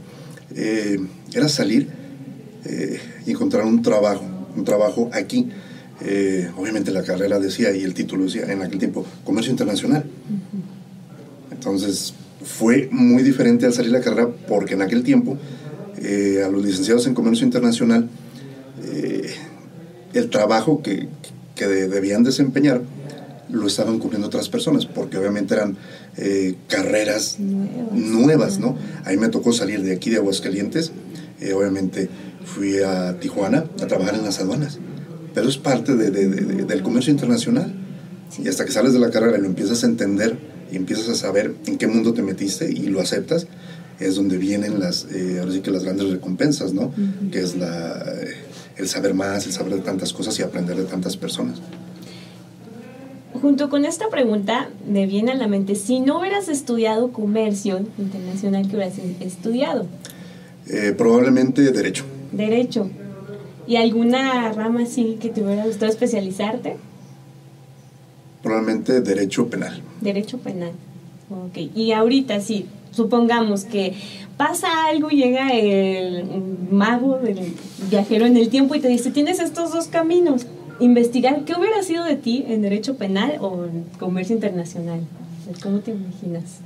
eh, 0.56 1.06
era 1.36 1.50
salir 1.50 1.90
eh, 2.66 3.00
y 3.28 3.32
encontrar 3.34 3.64
un 3.64 3.84
trabajo, 3.84 4.26
un 4.56 4.66
trabajo 4.66 5.12
aquí. 5.14 5.50
Eh, 6.02 6.50
obviamente 6.58 6.90
la 6.90 7.04
carrera 7.04 7.38
decía, 7.38 7.76
y 7.76 7.84
el 7.84 7.94
título 7.94 8.24
decía 8.24 8.52
en 8.52 8.64
aquel 8.64 8.80
tiempo, 8.80 9.06
comercio 9.24 9.52
internacional. 9.52 10.04
Entonces 11.52 12.16
fue 12.48 12.88
muy 12.92 13.24
diferente 13.24 13.66
al 13.66 13.74
salir 13.74 13.92
la 13.92 14.02
carrera 14.02 14.30
porque 14.48 14.74
en 14.76 14.82
aquel 14.82 15.04
tiempo 15.04 15.38
eh, 16.02 16.44
a 16.46 16.50
los 16.50 16.64
licenciados 16.64 17.06
en 17.08 17.14
comercio 17.14 17.46
internacional 17.46 18.08
eh, 18.86 19.30
el 20.14 20.30
trabajo 20.30 20.82
que, 20.82 21.08
que 21.56 21.68
de- 21.68 21.88
debían 21.90 22.24
desempeñar 22.24 22.82
lo 23.50 23.66
estaban 23.66 23.98
cubriendo 24.00 24.28
otras 24.28 24.50
personas, 24.50 24.86
porque 24.86 25.18
obviamente 25.18 25.54
eran 25.54 25.78
eh, 26.18 26.56
carreras 26.68 27.38
nuevas, 27.40 28.60
¿no? 28.60 28.76
A 29.06 29.12
mí 29.12 29.18
me 29.18 29.30
tocó 29.30 29.54
salir 29.54 29.84
de 29.84 29.94
aquí, 29.94 30.10
de 30.10 30.18
Aguascalientes, 30.18 30.92
eh, 31.40 31.54
obviamente 31.54 32.10
fui 32.44 32.80
a 32.80 33.18
Tijuana 33.22 33.64
a 33.82 33.88
trabajar 33.88 34.16
en 34.16 34.24
las 34.26 34.40
aduanas, 34.42 34.80
pero 35.34 35.48
es 35.48 35.58
parte 35.58 35.96
de, 35.96 36.10
del 36.12 36.84
comercio 36.84 37.12
internacional. 37.12 37.74
Y 38.44 38.50
hasta 38.50 38.66
que 38.66 38.72
sales 38.74 38.92
de 38.92 39.00
la 39.00 39.12
carrera 39.12 39.38
y 39.38 39.42
lo 39.42 39.48
empiezas 39.48 39.82
a 39.86 39.88
entender 39.88 40.38
y 40.72 40.76
empiezas 40.76 41.10
a 41.10 41.16
saber 41.16 41.54
en 41.66 41.78
qué 41.78 41.88
mundo 41.88 42.14
te 42.14 42.22
metiste 42.22 42.70
y 42.70 42.88
lo 42.88 43.02
aceptas, 43.02 43.48
es 44.00 44.16
donde 44.16 44.38
vienen 44.38 44.80
las, 44.80 45.08
eh, 45.12 45.38
ahora 45.40 45.52
sí 45.52 45.62
que 45.62 45.72
las 45.72 45.84
grandes 45.84 46.10
recompensas, 46.10 46.74
¿no? 46.74 46.94
Que 47.32 47.40
es 47.40 47.56
la, 47.56 48.04
el 48.78 48.88
saber 48.88 49.14
más, 49.14 49.46
el 49.48 49.54
saber 49.54 49.76
de 49.76 49.82
tantas 49.82 50.14
cosas 50.14 50.38
y 50.40 50.44
aprender 50.44 50.78
de 50.78 50.86
tantas 50.86 51.18
personas. 51.18 51.60
Junto 53.42 53.70
con 53.70 53.86
esta 53.86 54.10
pregunta 54.10 54.70
me 54.88 55.06
viene 55.06 55.32
a 55.32 55.36
la 55.36 55.48
mente, 55.48 55.76
si 55.76 56.00
no 56.00 56.20
hubieras 56.20 56.48
estudiado 56.48 57.12
comercio 57.12 57.80
internacional, 57.98 58.68
¿qué 58.68 58.76
hubieras 58.76 58.98
estudiado? 59.20 59.86
Eh, 60.68 60.94
probablemente 60.98 61.62
derecho. 61.72 62.04
Derecho. 62.32 62.90
¿Y 63.68 63.76
alguna 63.76 64.52
rama 64.54 64.84
así 64.84 65.18
que 65.20 65.30
te 65.30 65.44
hubiera 65.44 65.66
gustado 65.66 65.92
especializarte? 65.92 66.78
Probablemente 68.48 69.02
derecho 69.02 69.50
penal. 69.50 69.82
Derecho 70.02 70.38
penal. 70.38 70.72
Ok. 71.30 71.58
Y 71.76 71.92
ahorita 71.92 72.40
sí, 72.40 72.66
supongamos 72.92 73.66
que 73.66 73.94
pasa 74.38 74.68
algo 74.90 75.12
y 75.12 75.18
llega 75.18 75.52
el 75.52 76.26
mago, 76.72 77.20
el 77.20 77.54
viajero 77.90 78.26
en 78.26 78.38
el 78.38 78.50
tiempo 78.50 78.76
y 78.76 78.80
te 78.80 78.88
dice, 78.88 79.12
tienes 79.12 79.40
estos 79.40 79.74
dos 79.74 79.88
caminos 79.88 80.46
investigar 80.80 81.44
qué 81.46 81.56
hubiera 81.58 81.82
sido 81.84 82.04
de 82.04 82.16
ti 82.16 82.46
en 82.48 82.62
derecho 82.62 82.98
penal 82.98 83.38
o 83.42 83.66
en 83.66 83.84
comercio 84.00 84.36
internacional. 84.36 85.02
¿Cómo 85.62 85.80
te 85.80 85.92
imaginas? 85.92 86.60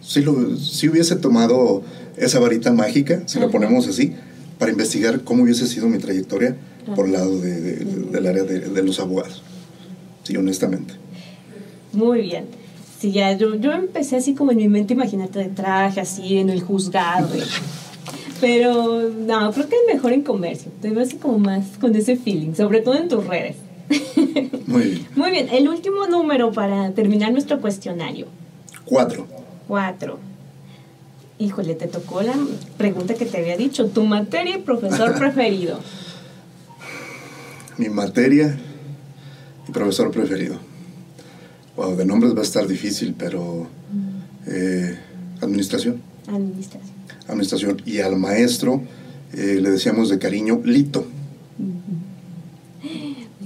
Si, 0.00 0.22
lo, 0.22 0.56
si 0.56 0.88
hubiese 0.88 1.16
tomado 1.16 1.82
esa 2.16 2.38
varita 2.38 2.72
mágica, 2.72 3.22
si 3.26 3.40
lo 3.40 3.50
ponemos 3.50 3.88
así, 3.88 4.14
para 4.58 4.70
investigar 4.70 5.22
cómo 5.22 5.42
hubiese 5.42 5.66
sido 5.66 5.88
mi 5.88 5.98
trayectoria 5.98 6.56
por 6.94 7.06
el 7.06 7.12
lado 7.12 7.38
de, 7.40 7.84
del 7.84 8.26
área 8.26 8.44
de, 8.44 8.82
los 8.82 9.00
abogados. 9.00 9.42
Sí, 10.22 10.36
honestamente. 10.36 10.94
Muy 11.96 12.20
bien. 12.20 12.44
Sí, 13.00 13.10
ya, 13.10 13.32
yo, 13.32 13.54
yo 13.56 13.72
empecé 13.72 14.16
así 14.16 14.34
como 14.34 14.52
en 14.52 14.58
mi 14.58 14.68
mente, 14.68 14.94
imagínate 14.94 15.38
de 15.38 15.46
traje, 15.46 16.00
así 16.00 16.38
en 16.38 16.50
el 16.50 16.62
juzgado. 16.62 17.28
Pero 18.40 19.08
no, 19.10 19.52
creo 19.52 19.68
que 19.68 19.76
es 19.76 19.94
mejor 19.94 20.12
en 20.12 20.22
comercio. 20.22 20.70
Te 20.80 20.90
veo 20.90 21.02
así 21.02 21.16
como 21.16 21.38
más 21.38 21.78
con 21.80 21.94
ese 21.96 22.16
feeling, 22.16 22.54
sobre 22.54 22.80
todo 22.82 22.94
en 22.96 23.08
tus 23.08 23.26
redes. 23.26 23.56
Muy 24.66 24.82
bien. 24.82 25.06
Muy 25.16 25.30
bien. 25.30 25.48
El 25.50 25.68
último 25.68 26.06
número 26.06 26.52
para 26.52 26.90
terminar 26.92 27.32
nuestro 27.32 27.60
cuestionario. 27.60 28.26
Cuatro. 28.84 29.26
Cuatro. 29.66 30.18
Híjole, 31.38 31.74
te 31.74 31.86
tocó 31.86 32.22
la 32.22 32.34
pregunta 32.76 33.14
que 33.14 33.26
te 33.26 33.38
había 33.38 33.56
dicho. 33.56 33.86
Tu 33.88 34.04
materia 34.04 34.56
y 34.56 34.60
profesor 34.60 35.14
preferido. 35.18 35.80
Mi 37.78 37.88
materia 37.88 38.58
y 39.68 39.72
profesor 39.72 40.10
preferido. 40.10 40.58
De 41.96 42.04
nombres 42.04 42.34
va 42.34 42.40
a 42.40 42.42
estar 42.42 42.66
difícil, 42.66 43.14
pero 43.16 43.68
eh, 44.46 44.98
administración. 45.40 46.00
Administración 46.26 46.96
administración, 47.28 47.82
y 47.84 48.00
al 48.00 48.16
maestro 48.16 48.82
eh, 49.32 49.58
le 49.60 49.70
decíamos 49.70 50.08
de 50.08 50.18
cariño 50.18 50.60
Lito. 50.64 51.06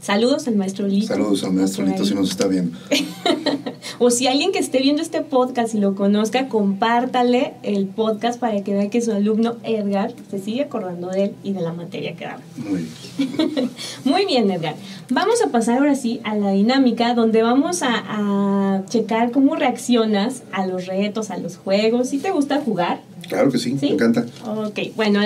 Saludos 0.00 0.46
al 0.48 0.56
maestro 0.56 0.86
Lito. 0.86 1.06
Saludos 1.06 1.44
al 1.44 1.52
maestro 1.52 1.86
Lito 1.86 2.04
si 2.04 2.14
nos 2.14 2.30
está 2.30 2.46
viendo. 2.46 2.76
o 3.98 4.10
si 4.10 4.26
alguien 4.26 4.52
que 4.52 4.58
esté 4.58 4.78
viendo 4.78 5.02
este 5.02 5.20
podcast 5.20 5.74
y 5.74 5.78
lo 5.78 5.94
conozca, 5.94 6.48
compártale 6.48 7.54
el 7.62 7.86
podcast 7.86 8.40
para 8.40 8.62
que 8.62 8.74
vea 8.74 8.90
que 8.90 9.00
su 9.00 9.12
alumno 9.12 9.56
Edgar 9.62 10.12
se 10.30 10.38
sigue 10.38 10.62
acordando 10.62 11.08
de 11.08 11.24
él 11.24 11.34
y 11.42 11.52
de 11.52 11.60
la 11.60 11.72
materia 11.72 12.14
que 12.16 12.24
da. 12.24 12.38
Muy 12.56 12.86
bien. 13.18 13.70
Muy 14.04 14.26
bien, 14.26 14.50
Edgar. 14.50 14.74
Vamos 15.10 15.42
a 15.42 15.50
pasar 15.50 15.78
ahora 15.78 15.94
sí 15.94 16.20
a 16.24 16.34
la 16.34 16.50
dinámica 16.50 17.14
donde 17.14 17.42
vamos 17.42 17.82
a, 17.82 18.02
a 18.06 18.84
checar 18.86 19.30
cómo 19.30 19.56
reaccionas 19.56 20.42
a 20.52 20.66
los 20.66 20.86
retos, 20.86 21.30
a 21.30 21.36
los 21.36 21.56
juegos. 21.56 22.08
¿Sí 22.08 22.18
te 22.18 22.30
gusta 22.30 22.60
jugar? 22.60 23.00
Claro 23.28 23.50
que 23.50 23.58
sí, 23.58 23.76
me 23.80 23.88
encanta. 23.88 24.26
Ok, 24.46 24.94
bueno, 24.96 25.20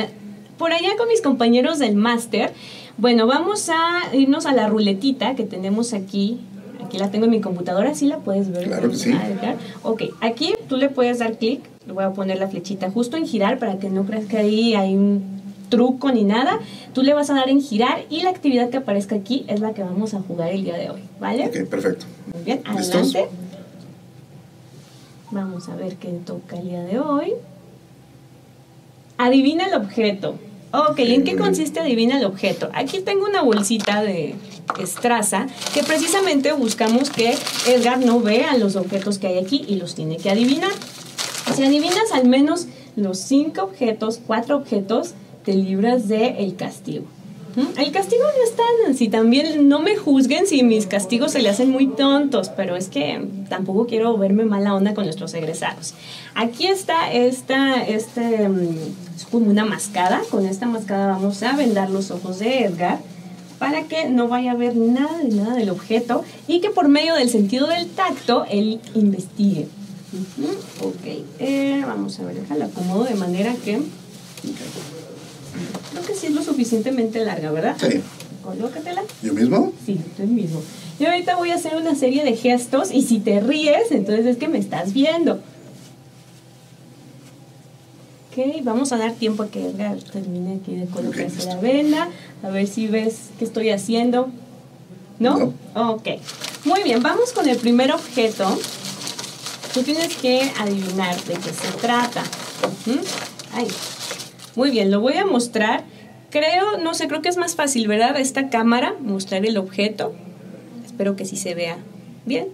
por 0.57 0.73
allá 0.73 0.91
con 0.97 1.09
mis 1.09 1.23
compañeros 1.23 1.79
del 1.79 1.97
máster, 1.97 2.53
bueno, 2.97 3.27
vamos 3.27 3.69
a 3.69 4.15
irnos 4.15 4.47
a 4.47 4.53
la 4.53 4.69
ruletita 4.69 5.35
que 5.35 5.45
tenemos 5.45 5.95
aquí. 5.95 6.41
Aquí 6.89 6.97
la 6.97 7.11
tengo 7.11 7.27
en 7.27 7.33
mi 7.33 7.43
computadora, 7.43 7.95
¿sí 7.95 8.07
la 8.07 8.17
puedes 8.17 8.51
ver? 8.51 8.65
Claro 8.65 8.89
que 8.89 8.97
sí. 8.97 9.15
Ok, 9.83 10.05
aquí 10.23 10.55
tú 10.71 10.79
le 10.79 10.89
puedes 10.89 11.19
dar 11.19 11.37
clic, 11.37 11.61
le 11.87 11.93
voy 11.93 12.05
a 12.05 12.13
poner 12.15 12.39
la 12.39 12.49
flechita 12.49 12.91
justo 12.91 13.19
en 13.19 13.27
girar 13.27 13.59
para 13.59 13.79
que 13.79 13.91
no 13.91 14.07
creas 14.07 14.25
que 14.25 14.39
ahí 14.39 14.75
hay 14.75 14.95
un 14.95 15.23
truco 15.69 16.11
ni 16.11 16.25
nada. 16.25 16.61
Tú 16.95 17.03
le 17.03 17.13
vas 17.13 17.29
a 17.29 17.35
dar 17.35 17.51
en 17.51 17.61
girar 17.61 18.05
y 18.09 18.23
la 18.23 18.31
actividad 18.31 18.71
que 18.71 18.79
aparezca 18.79 19.17
aquí 19.17 19.45
es 19.49 19.61
la 19.61 19.75
que 19.75 19.83
vamos 19.83 20.15
a 20.15 20.21
jugar 20.21 20.49
el 20.49 20.65
día 20.65 20.79
de 20.79 20.89
hoy, 20.89 21.03
¿vale? 21.21 21.47
Ok, 21.49 21.69
perfecto. 21.69 22.07
Muy 22.33 22.43
bien, 22.43 22.63
adelante. 22.65 23.29
Vamos 25.31 25.69
a 25.69 25.77
ver 25.77 25.97
qué 25.97 26.09
toca 26.25 26.57
el 26.57 26.69
día 26.69 26.85
de 26.85 27.01
hoy. 27.01 27.35
Adivina 29.19 29.67
el 29.67 29.75
objeto. 29.75 30.37
Ok, 30.71 30.99
¿en 30.99 31.25
qué 31.25 31.37
consiste 31.37 31.81
adivina 31.81 32.19
el 32.19 32.27
objeto? 32.27 32.69
Aquí 32.75 33.01
tengo 33.01 33.25
una 33.25 33.41
bolsita 33.41 34.03
de 34.03 34.35
estraza 34.79 35.47
que 35.73 35.83
precisamente 35.83 36.53
buscamos 36.53 37.09
que 37.09 37.35
Edgar 37.67 37.99
no 38.01 38.21
vea 38.21 38.55
los 38.59 38.77
objetos 38.77 39.19
que 39.19 39.29
hay 39.29 39.39
aquí 39.39 39.65
y 39.67 39.77
los 39.77 39.95
tiene 39.95 40.19
que 40.19 40.31
adivinar. 40.31 40.73
Si 41.55 41.65
adivinas 41.65 42.13
al 42.13 42.29
menos 42.29 42.67
los 42.97 43.19
cinco 43.19 43.63
objetos, 43.63 44.21
cuatro 44.27 44.57
objetos, 44.57 45.15
te 45.43 45.55
libras 45.55 46.07
del 46.07 46.37
el 46.37 46.57
castigo. 46.57 47.07
El 47.77 47.91
castigo 47.91 48.23
no 48.23 48.45
es 48.45 48.55
tan 48.55 48.93
así, 48.93 49.09
también 49.09 49.69
no 49.69 49.81
me 49.81 49.97
juzguen 49.97 50.47
si 50.47 50.63
mis 50.63 50.87
castigos 50.87 51.33
se 51.33 51.41
le 51.41 51.49
hacen 51.49 51.71
muy 51.71 51.89
tontos, 51.89 52.51
pero 52.51 52.77
es 52.77 52.89
que 52.89 53.27
tampoco 53.49 53.87
quiero 53.87 54.17
verme 54.17 54.45
mala 54.45 54.75
onda 54.75 54.95
con 54.95 55.05
nuestros 55.05 55.35
egresados. 55.35 55.95
Aquí 56.35 56.69
está 56.69 57.13
esta, 57.13 57.83
este, 57.85 58.49
mm, 58.49 58.77
es 59.17 59.25
como 59.31 59.51
una 59.51 59.65
mascada, 59.65 60.23
con 60.31 60.47
esta 60.47 60.67
mascada 60.67 61.09
vamos 61.09 61.43
a 61.43 61.57
vendar 61.57 61.91
los 61.91 62.13
ojos 62.13 62.39
de 62.39 62.65
Edgar 62.65 63.01
para 63.59 63.89
que 63.89 64.09
no 64.09 64.29
vaya 64.29 64.53
a 64.53 64.55
ver 64.55 64.77
nada 64.77 65.19
de 65.19 65.35
nada 65.35 65.55
del 65.55 65.71
objeto 65.71 66.23
y 66.47 66.61
que 66.61 66.71
por 66.71 66.89
medio 66.89 67.15
del 67.15 67.29
sentido 67.29 67.67
del 67.67 67.89
tacto 67.89 68.45
él 68.49 68.81
investigue. 68.95 69.67
Ok, 70.81 71.25
eh, 71.41 71.83
vamos 71.85 72.21
a 72.21 72.25
ver, 72.25 72.41
déjala 72.41 72.67
acomodo 72.67 73.05
de 73.05 73.15
manera 73.15 73.55
que... 73.65 73.81
Creo 75.91 76.05
que 76.05 76.15
sí 76.15 76.27
es 76.27 76.33
lo 76.33 76.43
suficientemente 76.43 77.25
larga, 77.25 77.51
¿verdad? 77.51 77.77
Sí. 77.79 78.01
Colócatela. 78.43 79.03
¿Yo 79.23 79.35
mismo? 79.35 79.73
Sí, 79.85 80.01
tú 80.17 80.25
mismo. 80.25 80.63
Yo 80.99 81.09
ahorita 81.09 81.37
voy 81.37 81.51
a 81.51 81.55
hacer 81.55 81.77
una 81.77 81.95
serie 81.95 82.25
de 82.25 82.37
gestos 82.37 82.91
y 82.93 83.03
si 83.03 83.21
te 83.21 83.41
ríes, 83.41 83.91
entonces 83.91 84.27
es 84.27 84.37
que 84.37 84.49
me 84.49 84.59
estás 84.59 84.93
viendo. 84.93 85.41
Ok, 88.31 88.63
vamos 88.63 88.93
a 88.93 88.99
dar 88.99 89.13
tiempo 89.13 89.43
a 89.43 89.49
que 89.49 89.65
Edgar 89.67 89.97
termine 89.99 90.61
aquí 90.61 90.75
de 90.75 90.87
colocarse 90.87 91.45
la 91.47 91.57
venda. 91.57 92.09
A 92.43 92.49
ver 92.49 92.67
si 92.67 92.87
ves 92.87 93.31
qué 93.39 93.45
estoy 93.45 93.71
haciendo. 93.71 94.29
¿No? 95.19 95.55
no. 95.75 95.93
Ok. 95.93 96.09
Muy 96.65 96.83
bien, 96.83 97.03
vamos 97.03 97.33
con 97.33 97.49
el 97.49 97.57
primer 97.57 97.93
objeto. 97.93 98.59
Tú 99.75 99.83
tienes 99.83 100.17
que 100.17 100.51
adivinar 100.59 101.17
de 101.25 101.35
qué 101.35 101.53
se 101.53 101.79
trata. 101.81 102.23
Ahí. 103.53 103.69
Muy 104.59 104.73
bien, 104.73 104.91
lo 104.91 105.01
voy 105.01 105.13
a 105.13 105.25
mostrar. 105.25 105.85
Creo, 106.31 106.79
no 106.83 106.93
sé, 106.93 107.07
creo 107.07 107.23
que 107.23 107.29
es 107.29 107.37
más 107.37 107.55
fácil, 107.55 107.87
¿verdad? 107.87 108.19
Esta 108.19 108.51
cámara, 108.51 108.93
mostrar 109.01 109.47
el 109.47 109.57
objeto. 109.57 110.15
Espero 110.85 111.15
que 111.15 111.25
sí 111.25 111.37
se 111.37 111.55
vea 111.55 111.77
bien. 112.27 112.49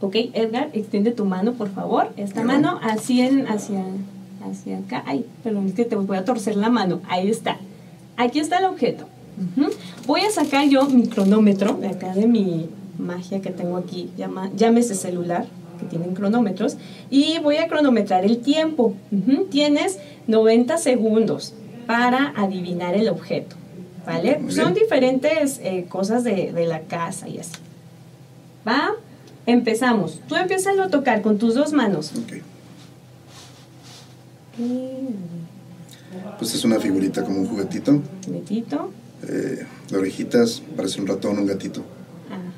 Ok, 0.00 0.14
Edgar, 0.34 0.70
extiende 0.72 1.10
tu 1.10 1.24
mano, 1.24 1.54
por 1.54 1.74
favor. 1.74 2.12
Esta 2.16 2.44
mano 2.44 2.78
así 2.80 3.22
en, 3.22 3.48
hacia, 3.48 3.82
hacia 4.48 4.78
acá. 4.78 5.02
Ay, 5.04 5.26
perdón, 5.42 5.66
es 5.66 5.74
que 5.74 5.84
te 5.84 5.96
voy 5.96 6.16
a 6.16 6.24
torcer 6.24 6.54
la 6.54 6.70
mano. 6.70 7.00
Ahí 7.08 7.28
está. 7.28 7.56
Aquí 8.16 8.38
está 8.38 8.58
el 8.58 8.66
objeto. 8.66 9.08
Voy 10.06 10.20
a 10.20 10.30
sacar 10.30 10.68
yo 10.68 10.84
mi 10.84 11.08
cronómetro 11.08 11.74
de 11.74 11.88
acá 11.88 12.14
de 12.14 12.28
mi 12.28 12.68
magia 12.98 13.42
que 13.42 13.50
tengo 13.50 13.76
aquí, 13.76 14.10
llama, 14.16 14.48
llámese 14.54 14.94
celular 14.94 15.46
que 15.78 15.86
tienen 15.86 16.14
cronómetros, 16.14 16.76
y 17.10 17.38
voy 17.38 17.56
a 17.56 17.68
cronometrar 17.68 18.24
el 18.24 18.38
tiempo. 18.38 18.94
Tienes 19.50 19.98
90 20.26 20.76
segundos 20.78 21.54
para 21.86 22.34
adivinar 22.36 22.94
el 22.94 23.08
objeto, 23.08 23.56
¿vale? 24.06 24.40
Son 24.50 24.74
diferentes 24.74 25.58
eh, 25.62 25.86
cosas 25.88 26.24
de, 26.24 26.52
la 26.66 26.80
casa 26.82 27.28
y 27.28 27.38
así. 27.38 27.56
¿Va? 28.66 28.90
Empezamos. 29.46 30.20
Tú 30.28 30.36
empiezas 30.36 30.78
a 30.78 30.88
tocar 30.88 31.22
con 31.22 31.38
tus 31.38 31.54
dos 31.54 31.72
manos. 31.72 32.12
Pues 36.38 36.54
es 36.54 36.64
una 36.64 36.78
figurita 36.78 37.24
como 37.24 37.40
un 37.40 37.46
juguetito. 37.46 38.02
Juguetito. 38.26 38.90
Eh, 39.26 39.66
de 39.90 39.96
orejitas, 39.96 40.62
parece 40.76 41.00
un 41.00 41.06
ratón, 41.06 41.38
un 41.38 41.46
gatito. 41.46 41.82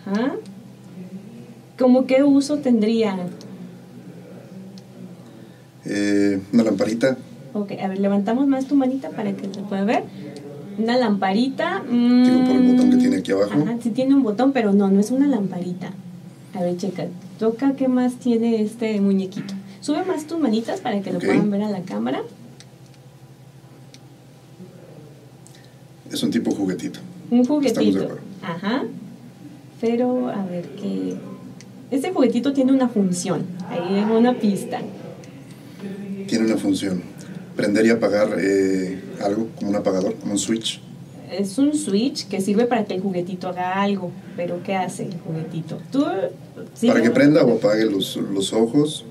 Ajá. 0.07 0.35
¿Cómo 1.81 2.05
qué 2.05 2.23
uso 2.23 2.59
tendría? 2.59 3.17
Eh, 5.87 6.39
una 6.53 6.63
lamparita. 6.63 7.17
Ok, 7.55 7.73
a 7.83 7.89
ver, 7.89 7.99
levantamos 7.99 8.47
más 8.47 8.67
tu 8.67 8.77
manita 8.77 9.09
para 9.09 9.33
que 9.33 9.45
se 9.53 9.63
pueda 9.63 9.85
ver. 9.85 10.05
Una 10.77 10.99
lamparita. 10.99 11.83
Digo, 11.91 12.45
por 12.45 12.57
el 12.57 12.73
botón 12.73 12.91
que 12.91 12.97
tiene 12.99 13.17
aquí 13.17 13.33
abajo. 13.33 13.53
Ajá, 13.55 13.79
sí 13.83 13.89
tiene 13.91 14.15
un 14.15 14.23
botón, 14.23 14.53
pero 14.53 14.75
no, 14.75 14.91
no 14.91 15.01
es 15.01 15.11
una 15.11 15.27
lamparita. 15.27 15.91
A 16.53 16.61
ver, 16.61 16.77
checa. 16.77 17.07
Toca 17.39 17.73
qué 17.73 17.89
más 17.89 18.17
tiene 18.17 18.61
este 18.61 19.01
muñequito. 19.01 19.55
Sube 19.81 20.05
más 20.05 20.27
tus 20.27 20.39
manitas 20.39 20.81
para 20.81 21.01
que 21.01 21.11
lo 21.11 21.19
puedan 21.19 21.51
ver 21.51 21.63
a 21.63 21.71
la 21.71 21.81
cámara. 21.81 22.21
Es 26.13 26.23
un 26.23 26.31
tipo 26.31 26.51
juguetito. 26.51 27.01
Un 27.31 27.41
Estamos 27.41 27.63
de 27.65 27.71
juguetito. 27.71 28.03
acuerdo. 28.03 28.21
Ajá. 28.43 28.83
Pero, 29.81 30.29
a 30.29 30.45
ver, 30.45 30.69
qué. 30.77 31.17
Este 31.91 32.13
juguetito 32.13 32.53
tiene 32.53 32.73
una 32.73 32.89
función. 32.89 33.45
Ahí 33.69 33.97
hay 33.97 34.05
una 34.05 34.35
pista. 34.39 34.81
Tiene 36.29 36.47
una 36.47 36.57
función. 36.57 37.03
Prender 37.57 37.85
y 37.87 37.91
apagar 37.91 38.37
eh, 38.41 39.01
algo, 39.25 39.49
como 39.57 39.71
un 39.71 39.77
apagador, 39.77 40.15
como 40.17 40.33
un 40.33 40.39
switch. 40.39 40.81
Es 41.31 41.59
un 41.59 41.75
switch 41.75 42.27
que 42.29 42.41
sirve 42.41 42.65
para 42.67 42.85
que 42.85 42.95
el 42.95 43.01
juguetito 43.01 43.49
haga 43.49 43.81
algo. 43.83 44.11
Pero, 44.37 44.63
¿qué 44.65 44.75
hace 44.77 45.05
el 45.07 45.15
juguetito? 45.21 45.79
Tú. 45.93 46.05
sí, 46.75 46.89
Para 46.89 47.03
que 47.03 47.11
prenda 47.11 47.43
o 47.45 47.57
apague 47.57 47.85
los, 47.87 48.17
los 48.17 48.53
ojos, 48.53 49.05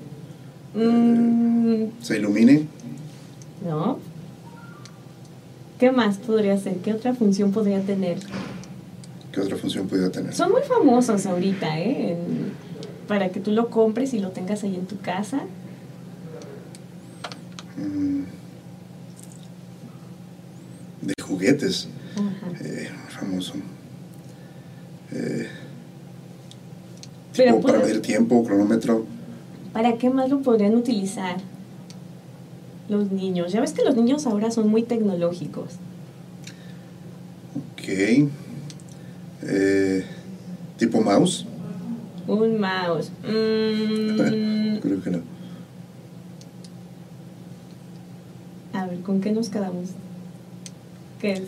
Mm, 0.76 1.86
se 2.00 2.18
ilumine. 2.18 2.68
no. 3.68 3.98
¿Qué 5.80 5.92
más 5.92 6.18
podría 6.18 6.54
hacer? 6.54 6.76
¿Qué 6.78 6.94
otra 6.94 7.16
función 7.16 7.52
podría 7.52 7.82
tener? 7.82 8.18
¿Qué 9.32 9.40
otra 9.42 9.56
función 9.58 9.88
pudiera 9.88 10.12
tener? 10.12 10.34
Son 10.36 10.52
muy 10.52 10.62
famosos 10.62 11.26
ahorita, 11.26 11.80
¿eh? 11.80 12.12
En- 12.12 12.69
para 13.10 13.30
que 13.30 13.40
tú 13.40 13.52
lo 13.52 13.72
compres 13.72 14.14
y 14.14 14.20
lo 14.20 14.30
tengas 14.30 14.64
ahí 14.64 14.76
en 14.76 14.86
tu 14.86 15.00
casa. 15.00 15.42
Mm. 17.76 18.22
de 21.02 21.14
juguetes. 21.24 21.88
Ajá. 22.14 22.52
Eh, 22.64 22.88
famoso. 23.10 23.54
Eh, 25.12 25.48
Pero 27.36 27.56
tipo 27.56 27.68
para 27.68 27.80
medir 27.80 28.00
tiempo, 28.04 28.44
cronómetro. 28.44 29.08
¿Para 29.74 29.98
qué 29.98 30.12
más 30.12 30.30
lo 30.30 30.42
podrían 30.42 30.76
utilizar 30.76 31.38
los 32.90 33.12
niños? 33.12 33.52
Ya 33.52 33.62
ves 33.62 33.72
que 33.72 33.84
los 33.84 33.96
niños 33.96 34.28
ahora 34.28 34.52
son 34.52 34.68
muy 34.68 34.84
tecnológicos. 34.84 35.78
Ok. 37.56 38.30
Eh, 39.42 40.06
tipo 40.78 41.02
mouse. 41.02 41.48
Un 42.30 42.60
mouse. 42.60 43.10
Mm, 43.24 44.78
Creo 44.82 45.02
que 45.04 45.10
no. 45.10 45.20
a 48.74 48.86
ver, 48.86 49.00
¿con 49.02 49.20
qué 49.20 49.32
nos 49.32 49.50
quedamos? 49.50 49.90
¿Qué 51.20 51.34
es? 51.34 51.42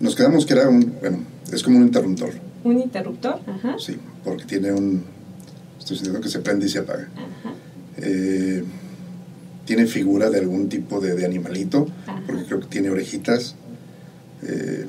Nos 0.00 0.14
quedamos 0.14 0.46
que 0.46 0.52
era 0.54 0.68
un, 0.68 0.94
bueno, 1.00 1.18
es 1.52 1.62
como 1.62 1.78
un 1.78 1.84
interruptor, 1.84 2.30
¿Un 2.62 2.78
interruptor? 2.80 3.40
Ajá. 3.46 3.76
sí, 3.78 3.96
porque 4.22 4.44
tiene 4.44 4.70
un, 4.72 5.02
estoy 5.78 5.96
diciendo 5.96 6.20
que 6.20 6.28
se 6.28 6.38
prende 6.40 6.66
y 6.66 6.68
se 6.68 6.78
apaga. 6.80 7.08
Ajá. 7.16 7.54
Eh, 7.96 8.62
tiene 9.64 9.86
figura 9.86 10.30
de 10.30 10.38
algún 10.38 10.68
tipo 10.68 11.00
de, 11.00 11.14
de 11.14 11.24
animalito, 11.24 11.88
Ajá. 12.06 12.22
porque 12.26 12.44
creo 12.44 12.60
que 12.60 12.66
tiene 12.66 12.90
orejitas. 12.90 13.54
Eh, 14.42 14.86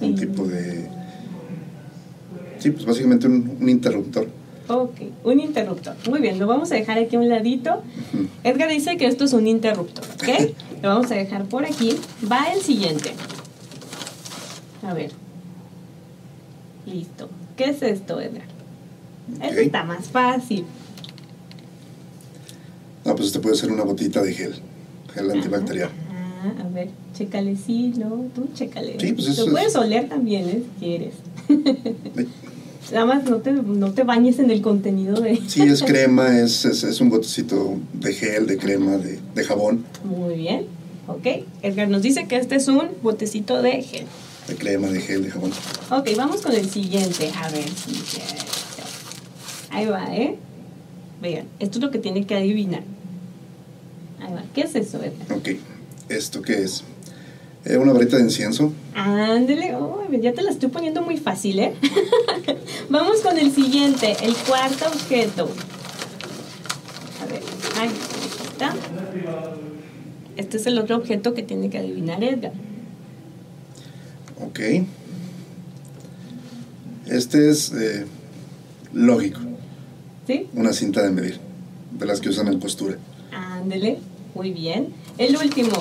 un 0.00 0.14
tipo 0.16 0.46
de... 0.46 0.73
Sí, 2.64 2.70
pues 2.70 2.86
básicamente 2.86 3.26
un, 3.26 3.58
un 3.60 3.68
interruptor. 3.68 4.26
Ok, 4.68 4.98
un 5.24 5.38
interruptor. 5.38 5.94
Muy 6.08 6.22
bien, 6.22 6.38
lo 6.38 6.46
vamos 6.46 6.72
a 6.72 6.76
dejar 6.76 6.96
aquí 6.96 7.14
a 7.16 7.18
un 7.18 7.28
ladito. 7.28 7.82
Edgar 8.42 8.70
dice 8.70 8.96
que 8.96 9.06
esto 9.06 9.24
es 9.24 9.34
un 9.34 9.46
interruptor, 9.46 10.02
¿ok? 10.14 10.54
lo 10.82 10.88
vamos 10.88 11.10
a 11.10 11.14
dejar 11.14 11.44
por 11.44 11.66
aquí. 11.66 11.98
Va 12.32 12.46
el 12.54 12.62
siguiente. 12.62 13.12
A 14.82 14.94
ver. 14.94 15.10
Listo. 16.86 17.28
¿Qué 17.58 17.64
es 17.64 17.82
esto, 17.82 18.18
Edgar? 18.18 18.46
Esto 19.42 19.46
Ok. 19.46 19.58
está 19.58 19.84
más 19.84 20.06
fácil. 20.08 20.64
Ah, 23.04 23.12
pues 23.14 23.26
este 23.26 23.40
puede 23.40 23.56
ser 23.56 23.70
una 23.72 23.84
botita 23.84 24.22
de 24.22 24.32
gel, 24.32 24.54
gel 25.12 25.30
antibacterial. 25.30 25.90
Ah, 26.10 26.64
a 26.64 26.68
ver, 26.70 26.88
chécale, 27.14 27.56
sí, 27.56 27.92
¿no? 27.98 28.24
Tú 28.34 28.48
chécale. 28.54 28.96
Sí, 28.98 29.12
pues 29.12 29.28
eso 29.28 29.44
Lo 29.44 29.52
puedes 29.52 29.68
es- 29.68 29.76
oler 29.76 30.08
también, 30.08 30.48
¿eh? 30.48 30.62
Si 30.62 30.80
quieres. 30.86 31.14
Nada 32.92 33.06
más 33.06 33.24
no 33.24 33.38
te, 33.38 33.52
no 33.52 33.92
te 33.92 34.02
bañes 34.04 34.38
en 34.38 34.50
el 34.50 34.60
contenido 34.60 35.20
de... 35.20 35.40
Sí, 35.46 35.62
es 35.62 35.82
crema, 35.86 36.38
es, 36.38 36.64
es, 36.64 36.84
es 36.84 37.00
un 37.00 37.08
botecito 37.10 37.78
de 37.94 38.12
gel, 38.12 38.46
de 38.46 38.58
crema, 38.58 38.96
de, 38.98 39.18
de 39.34 39.44
jabón, 39.44 39.84
Muy 40.04 40.34
bien. 40.34 40.66
Ok, 41.06 41.26
Edgar 41.62 41.88
nos 41.88 42.02
dice 42.02 42.26
que 42.26 42.36
este 42.36 42.56
es 42.56 42.66
un 42.68 42.82
botecito 43.02 43.60
de 43.60 43.82
gel. 43.82 44.06
de 44.48 44.54
crema, 44.56 44.88
de 44.88 45.00
gel, 45.00 45.22
de 45.22 45.30
jabón. 45.30 45.50
Ok, 45.90 46.08
vamos 46.16 46.40
con 46.40 46.54
el 46.54 46.68
siguiente. 46.70 47.30
A 47.36 47.50
ver. 47.50 47.64
Ahí 49.70 49.86
va, 49.86 50.14
¿eh? 50.14 50.36
Vean, 51.20 51.46
esto 51.58 51.78
es 51.78 51.84
lo 51.84 51.90
que 51.90 51.98
tiene 51.98 52.26
que 52.26 52.34
adivinar. 52.34 52.82
Ahí 54.20 54.32
va. 54.32 54.44
¿Qué 54.54 54.62
es 54.62 54.74
eso, 54.74 54.98
Edgar? 55.02 55.36
Ok, 55.36 55.48
¿esto 56.08 56.40
qué 56.40 56.62
es? 56.62 56.84
Eh, 57.64 57.78
una 57.78 57.92
varita 57.92 58.16
de 58.18 58.24
incienso. 58.24 58.72
Ándele, 58.94 59.74
oh, 59.74 60.02
ya 60.12 60.34
te 60.34 60.42
la 60.42 60.50
estoy 60.50 60.68
poniendo 60.68 61.00
muy 61.00 61.16
fácil, 61.16 61.58
¿eh? 61.58 61.74
Vamos 62.90 63.20
con 63.20 63.38
el 63.38 63.52
siguiente, 63.52 64.16
el 64.22 64.34
cuarto 64.36 64.86
objeto. 64.86 65.48
A 67.22 67.26
ver, 67.26 67.42
ahí 67.80 67.90
está. 68.44 68.74
Este 70.36 70.56
es 70.58 70.66
el 70.66 70.78
otro 70.78 70.96
objeto 70.96 71.32
que 71.32 71.42
tiene 71.42 71.70
que 71.70 71.78
adivinar 71.78 72.22
Edgar. 72.22 72.52
Ok. 74.40 74.60
Este 77.06 77.50
es 77.50 77.72
eh, 77.72 78.06
lógico, 78.92 79.40
¿Sí? 80.26 80.48
una 80.54 80.72
cinta 80.72 81.02
de 81.02 81.10
medir, 81.10 81.38
de 81.92 82.06
las 82.06 82.20
que 82.20 82.28
usan 82.28 82.48
en 82.48 82.60
costura. 82.60 82.98
Ándele, 83.32 83.98
muy 84.34 84.52
bien. 84.52 84.92
El 85.18 85.36
último. 85.36 85.72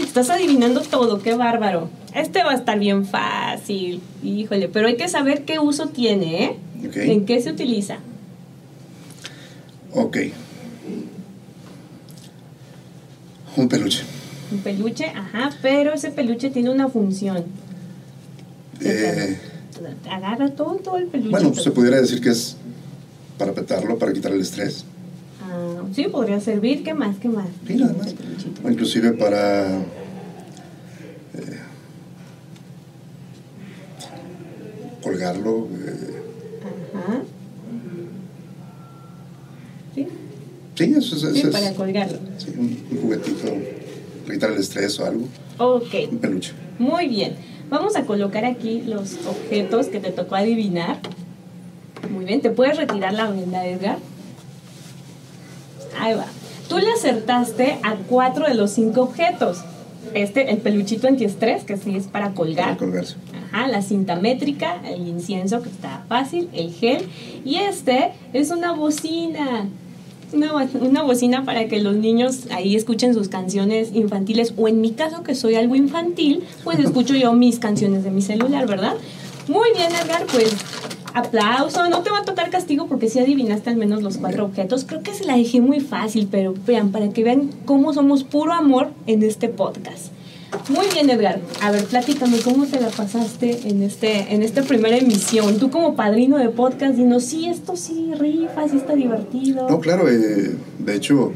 Estás 0.00 0.30
adivinando 0.30 0.80
todo, 0.82 1.20
qué 1.22 1.34
bárbaro. 1.34 1.88
Este 2.14 2.42
va 2.42 2.52
a 2.52 2.54
estar 2.54 2.78
bien 2.78 3.04
fácil. 3.06 4.00
Híjole, 4.22 4.68
pero 4.68 4.88
hay 4.88 4.96
que 4.96 5.08
saber 5.08 5.44
qué 5.44 5.58
uso 5.58 5.88
tiene, 5.88 6.44
¿eh? 6.44 6.56
¿En 6.94 7.26
qué 7.26 7.40
se 7.40 7.50
utiliza? 7.50 7.98
Ok. 9.92 10.18
Un 13.56 13.68
peluche. 13.68 14.02
Un 14.52 14.58
peluche, 14.58 15.06
ajá, 15.06 15.50
pero 15.62 15.94
ese 15.94 16.10
peluche 16.10 16.50
tiene 16.50 16.70
una 16.70 16.88
función. 16.88 17.44
Eh, 18.80 19.38
Agarra 20.10 20.50
todo, 20.50 20.76
todo 20.76 20.96
el 20.98 21.06
peluche. 21.06 21.30
bueno, 21.30 21.54
se 21.54 21.70
pudiera 21.70 22.00
decir 22.00 22.20
que 22.20 22.30
es 22.30 22.56
para 23.38 23.52
petarlo, 23.52 23.98
para 23.98 24.12
quitar 24.12 24.32
el 24.32 24.40
estrés. 24.40 24.84
Sí, 25.94 26.04
podría 26.10 26.40
servir. 26.40 26.82
¿Qué 26.84 26.94
más? 26.94 27.16
¿Qué 27.18 27.28
más? 27.28 27.46
Sí, 27.66 27.74
nada 27.76 27.92
más. 27.94 28.14
Inclusive 28.70 29.12
para... 29.12 29.66
eh, 29.76 29.80
colgarlo. 35.02 35.68
eh, 35.72 36.22
Ajá. 36.94 37.22
Sí, 39.94 40.06
sí, 40.74 40.84
eso 40.96 41.16
es, 41.16 41.22
sí, 41.22 41.38
eso 41.38 41.48
es- 41.48 41.54
para 41.54 41.72
colgarlo. 41.74 42.18
sí, 42.38 42.52
un, 42.56 42.78
un 42.90 43.00
juguetito 43.02 43.48
para 44.24 44.34
quitar 44.34 44.50
el 44.52 44.58
estrés 44.58 44.98
o 45.00 45.06
algo. 45.06 45.26
Ok. 45.58 45.94
Un 46.10 46.18
peluche. 46.18 46.52
Muy 46.78 47.08
bien. 47.08 47.34
Vamos 47.70 47.96
a 47.96 48.04
colocar 48.04 48.44
aquí 48.44 48.82
los 48.82 49.16
objetos 49.26 49.86
que 49.86 50.00
te 50.00 50.10
tocó 50.10 50.34
adivinar. 50.36 50.98
Muy 52.12 52.24
bien. 52.24 52.40
¿Te 52.40 52.50
puedes 52.50 52.76
retirar 52.76 53.12
la 53.14 53.30
venda, 53.30 53.66
Edgar? 53.66 53.98
Ahí 56.06 56.14
va. 56.14 56.26
Tú 56.68 56.78
le 56.78 56.88
acertaste 56.92 57.78
a 57.82 57.96
cuatro 57.96 58.46
de 58.46 58.54
los 58.54 58.70
cinco 58.70 59.02
objetos. 59.02 59.58
Este, 60.14 60.52
el 60.52 60.58
peluchito 60.58 61.08
antiestrés, 61.08 61.64
que 61.64 61.76
sí 61.76 61.96
es 61.96 62.06
para 62.06 62.30
colgar. 62.30 62.66
Para 62.66 62.76
colgarse. 62.76 63.16
Ajá, 63.50 63.66
la 63.66 63.82
cinta 63.82 64.14
métrica, 64.14 64.80
el 64.84 65.08
incienso, 65.08 65.62
que 65.62 65.68
está 65.68 66.04
fácil, 66.08 66.48
el 66.52 66.72
gel. 66.72 67.08
Y 67.44 67.56
este 67.56 68.12
es 68.32 68.52
una 68.52 68.72
bocina. 68.72 69.66
Una, 70.32 70.68
una 70.80 71.02
bocina 71.02 71.44
para 71.44 71.66
que 71.66 71.80
los 71.80 71.96
niños 71.96 72.46
ahí 72.52 72.76
escuchen 72.76 73.12
sus 73.12 73.28
canciones 73.28 73.90
infantiles. 73.92 74.54
O 74.56 74.68
en 74.68 74.80
mi 74.80 74.92
caso, 74.92 75.24
que 75.24 75.34
soy 75.34 75.56
algo 75.56 75.74
infantil, 75.74 76.44
pues 76.62 76.78
escucho 76.78 77.16
yo 77.16 77.32
mis 77.32 77.58
canciones 77.58 78.04
de 78.04 78.12
mi 78.12 78.22
celular, 78.22 78.68
¿verdad? 78.68 78.94
Muy 79.48 79.70
bien, 79.74 79.92
Edgar, 79.92 80.24
pues 80.26 80.54
aplauso. 81.16 81.88
No 81.88 82.02
te 82.02 82.10
va 82.10 82.18
a 82.18 82.24
tocar 82.24 82.50
castigo 82.50 82.86
porque 82.86 83.08
sí 83.08 83.18
adivinaste 83.18 83.70
al 83.70 83.76
menos 83.76 84.02
los 84.02 84.18
cuatro 84.18 84.44
objetos. 84.44 84.84
Creo 84.84 85.02
que 85.02 85.14
se 85.14 85.24
la 85.24 85.36
dejé 85.36 85.60
muy 85.60 85.80
fácil, 85.80 86.28
pero 86.30 86.54
vean, 86.66 86.92
para 86.92 87.08
que 87.08 87.24
vean 87.24 87.50
cómo 87.64 87.94
somos 87.94 88.22
puro 88.22 88.52
amor 88.52 88.90
en 89.06 89.22
este 89.22 89.48
podcast. 89.48 90.12
Muy 90.68 90.86
bien, 90.92 91.08
Edgar. 91.10 91.40
A 91.62 91.70
ver, 91.70 91.84
platícame, 91.86 92.38
¿cómo 92.40 92.66
te 92.66 92.80
la 92.80 92.88
pasaste 92.88 93.68
en 93.68 93.82
este 93.82 94.34
en 94.34 94.42
esta 94.42 94.62
primera 94.62 94.96
emisión? 94.96 95.58
Tú 95.58 95.70
como 95.70 95.96
padrino 95.96 96.36
de 96.38 96.50
podcast, 96.50 96.96
dinos, 96.96 97.24
sí, 97.24 97.48
esto 97.48 97.76
sí 97.76 98.12
rifa, 98.18 98.68
sí 98.68 98.76
está 98.76 98.94
divertido. 98.94 99.68
No, 99.68 99.80
claro, 99.80 100.08
eh, 100.08 100.54
de 100.78 100.94
hecho, 100.94 101.32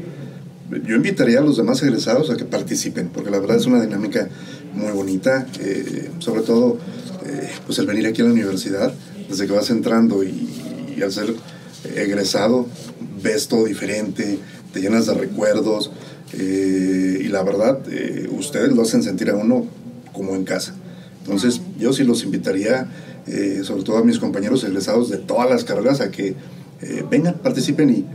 yo 0.85 0.95
invitaría 0.95 1.39
a 1.39 1.41
los 1.41 1.57
demás 1.57 1.81
egresados 1.83 2.29
a 2.29 2.37
que 2.37 2.45
participen, 2.45 3.09
porque 3.09 3.31
la 3.31 3.39
verdad 3.39 3.57
es 3.57 3.65
una 3.65 3.81
dinámica 3.81 4.29
muy 4.73 4.91
bonita, 4.91 5.45
eh, 5.59 6.09
sobre 6.19 6.41
todo 6.41 6.77
eh, 7.25 7.49
pues 7.65 7.77
el 7.79 7.85
venir 7.85 8.07
aquí 8.07 8.21
a 8.21 8.25
la 8.25 8.31
universidad, 8.31 8.93
desde 9.31 9.47
que 9.47 9.53
vas 9.53 9.69
entrando 9.69 10.23
y, 10.23 11.01
al 11.01 11.11
ser 11.11 11.33
egresado, 11.95 12.67
ves 13.23 13.47
todo 13.47 13.65
diferente, 13.65 14.37
te 14.71 14.81
llenas 14.81 15.07
de 15.07 15.15
recuerdos, 15.15 15.91
y 16.33 17.27
la 17.29 17.41
verdad, 17.43 17.79
ustedes 18.37 18.71
lo 18.73 18.83
hacen 18.83 19.01
sentir 19.01 19.29
a 19.31 19.35
uno 19.35 19.65
como 20.13 20.35
en 20.35 20.43
casa. 20.43 20.75
Entonces, 21.23 21.61
yo 21.79 21.93
sí 21.93 22.03
los 22.03 22.23
invitaría, 22.23 22.87
sobre 23.63 23.83
todo 23.83 23.97
a 23.97 24.03
mis 24.03 24.19
compañeros 24.19 24.63
egresados 24.63 25.09
de 25.09 25.17
todas 25.17 25.49
las 25.49 25.63
carreras, 25.63 26.01
a 26.01 26.11
que 26.11 26.35
vengan, 27.09 27.35
participen 27.35 27.89
y, 27.89 28.05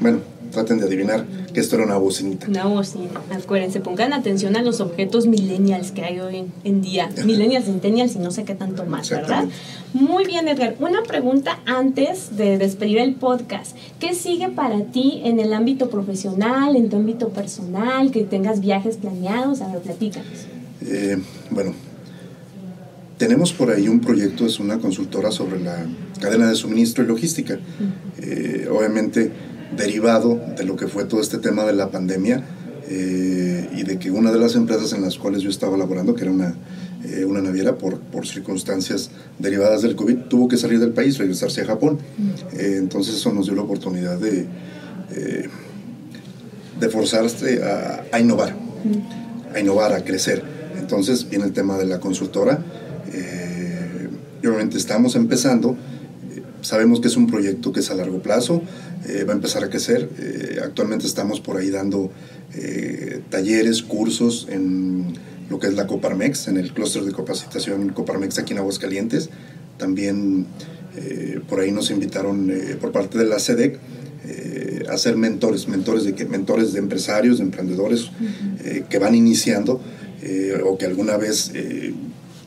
bueno, 0.00 0.20
traten 0.50 0.78
de 0.78 0.86
adivinar 0.86 1.24
que 1.52 1.60
esto 1.60 1.76
era 1.76 1.84
una 1.84 1.96
bocinita. 1.96 2.46
Una 2.48 2.66
bocina. 2.66 3.20
Acuérdense, 3.30 3.80
pongan 3.80 4.12
atención 4.12 4.56
a 4.56 4.62
los 4.62 4.80
objetos 4.80 5.26
millennials 5.26 5.90
que 5.92 6.04
hay 6.04 6.20
hoy 6.20 6.46
en 6.64 6.82
día. 6.82 7.08
millennials, 7.24 7.66
centennials 7.66 8.14
y 8.16 8.18
no 8.18 8.30
sé 8.30 8.44
qué 8.44 8.54
tanto 8.54 8.84
más, 8.84 9.10
¿verdad? 9.10 9.46
Muy 9.92 10.24
bien, 10.24 10.48
Edgar. 10.48 10.76
Una 10.80 11.02
pregunta 11.02 11.60
antes 11.66 12.36
de 12.36 12.58
despedir 12.58 12.98
el 12.98 13.14
podcast. 13.14 13.76
¿Qué 13.98 14.14
sigue 14.14 14.48
para 14.48 14.84
ti 14.84 15.20
en 15.24 15.40
el 15.40 15.52
ámbito 15.52 15.90
profesional, 15.90 16.76
en 16.76 16.88
tu 16.88 16.96
ámbito 16.96 17.30
personal, 17.30 18.10
que 18.10 18.24
tengas 18.24 18.60
viajes 18.60 18.96
planeados? 18.96 19.60
A 19.60 19.68
ver, 19.68 19.80
platícanos. 19.80 20.46
Eh, 20.82 21.18
bueno, 21.50 21.74
tenemos 23.18 23.52
por 23.52 23.70
ahí 23.70 23.88
un 23.88 24.00
proyecto, 24.00 24.46
es 24.46 24.58
una 24.60 24.78
consultora 24.78 25.30
sobre 25.30 25.60
la 25.60 25.86
cadena 26.20 26.48
de 26.48 26.54
suministro 26.54 27.04
y 27.04 27.06
logística. 27.06 27.58
Eh, 28.18 28.68
obviamente 28.70 29.30
derivado 29.76 30.40
de 30.56 30.64
lo 30.64 30.76
que 30.76 30.88
fue 30.88 31.04
todo 31.04 31.20
este 31.20 31.38
tema 31.38 31.64
de 31.64 31.72
la 31.72 31.90
pandemia 31.90 32.44
eh, 32.88 33.68
y 33.76 33.84
de 33.84 33.98
que 33.98 34.10
una 34.10 34.32
de 34.32 34.38
las 34.38 34.56
empresas 34.56 34.92
en 34.92 35.02
las 35.02 35.16
cuales 35.16 35.42
yo 35.42 35.50
estaba 35.50 35.76
laborando, 35.76 36.14
que 36.14 36.22
era 36.22 36.32
una, 36.32 36.54
eh, 37.04 37.24
una 37.24 37.40
naviera, 37.40 37.78
por, 37.78 38.00
por, 38.00 38.26
circunstancias 38.26 39.10
derivadas 39.38 39.82
del 39.82 39.94
COVID, 39.94 40.16
tuvo 40.28 40.48
que 40.48 40.56
salir 40.56 40.80
del 40.80 40.90
país, 40.90 41.16
regresarse 41.18 41.60
a 41.62 41.66
Japón. 41.66 41.98
Eh, 42.52 42.74
entonces 42.78 43.14
eso 43.14 43.32
nos 43.32 43.46
dio 43.46 43.54
la 43.54 43.62
oportunidad 43.62 44.18
de, 44.18 44.46
de 46.80 46.88
forzarse 46.88 47.62
a, 47.62 48.04
a, 48.10 48.20
innovar, 48.20 48.56
a 49.54 49.60
innovar, 49.60 49.92
a 49.92 50.02
crecer. 50.02 50.42
Entonces 50.78 51.28
viene 51.28 51.44
el 51.44 51.52
tema 51.52 51.78
de 51.78 51.86
la 51.86 52.00
consultora. 52.00 52.58
y 54.42 54.46
obviamente 54.46 54.78
estamos 54.78 55.14
empezando 55.14 55.76
sabemos 56.62 57.00
que 57.00 57.08
es 57.08 57.16
un 57.16 57.26
proyecto 57.26 57.72
que 57.72 57.80
es 57.80 57.90
a 57.90 57.94
largo 57.94 58.22
plazo, 58.22 58.62
eh, 59.08 59.24
va 59.24 59.32
a 59.32 59.36
empezar 59.36 59.64
a 59.64 59.70
crecer. 59.70 60.08
Eh, 60.18 60.60
actualmente 60.62 61.06
estamos 61.06 61.40
por 61.40 61.56
ahí 61.56 61.70
dando 61.70 62.10
eh, 62.54 63.20
talleres, 63.30 63.82
cursos 63.82 64.46
en 64.50 65.14
lo 65.48 65.58
que 65.58 65.66
es 65.66 65.74
la 65.74 65.86
Coparmex, 65.86 66.48
en 66.48 66.56
el 66.58 66.72
clúster 66.72 67.02
de 67.04 67.12
capacitación 67.12 67.90
Coparmex 67.90 68.38
aquí 68.38 68.52
en 68.52 68.58
Aguascalientes. 68.58 69.30
También 69.78 70.46
por 71.48 71.60
ahí 71.60 71.72
nos 71.72 71.90
invitaron 71.90 72.52
por 72.80 72.92
parte 72.92 73.16
de 73.16 73.24
la 73.24 73.38
SEDEC 73.38 73.78
a 74.90 74.96
ser 74.98 75.16
mentores, 75.16 75.66
mentores 75.66 76.04
de, 76.04 76.12
mentores 76.26 76.72
de 76.72 76.80
empresarios, 76.80 77.38
de 77.38 77.44
emprendedores 77.44 78.10
que 78.88 78.98
van 78.98 79.14
iniciando 79.14 79.80
o 80.66 80.76
que 80.76 80.84
alguna 80.84 81.16
vez 81.16 81.52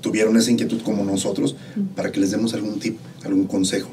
tuvieron 0.01 0.37
esa 0.37 0.51
inquietud 0.51 0.81
como 0.83 1.03
nosotros 1.03 1.55
para 1.95 2.11
que 2.11 2.19
les 2.19 2.31
demos 2.31 2.53
algún 2.53 2.79
tip, 2.79 2.97
algún 3.23 3.47
consejo. 3.47 3.89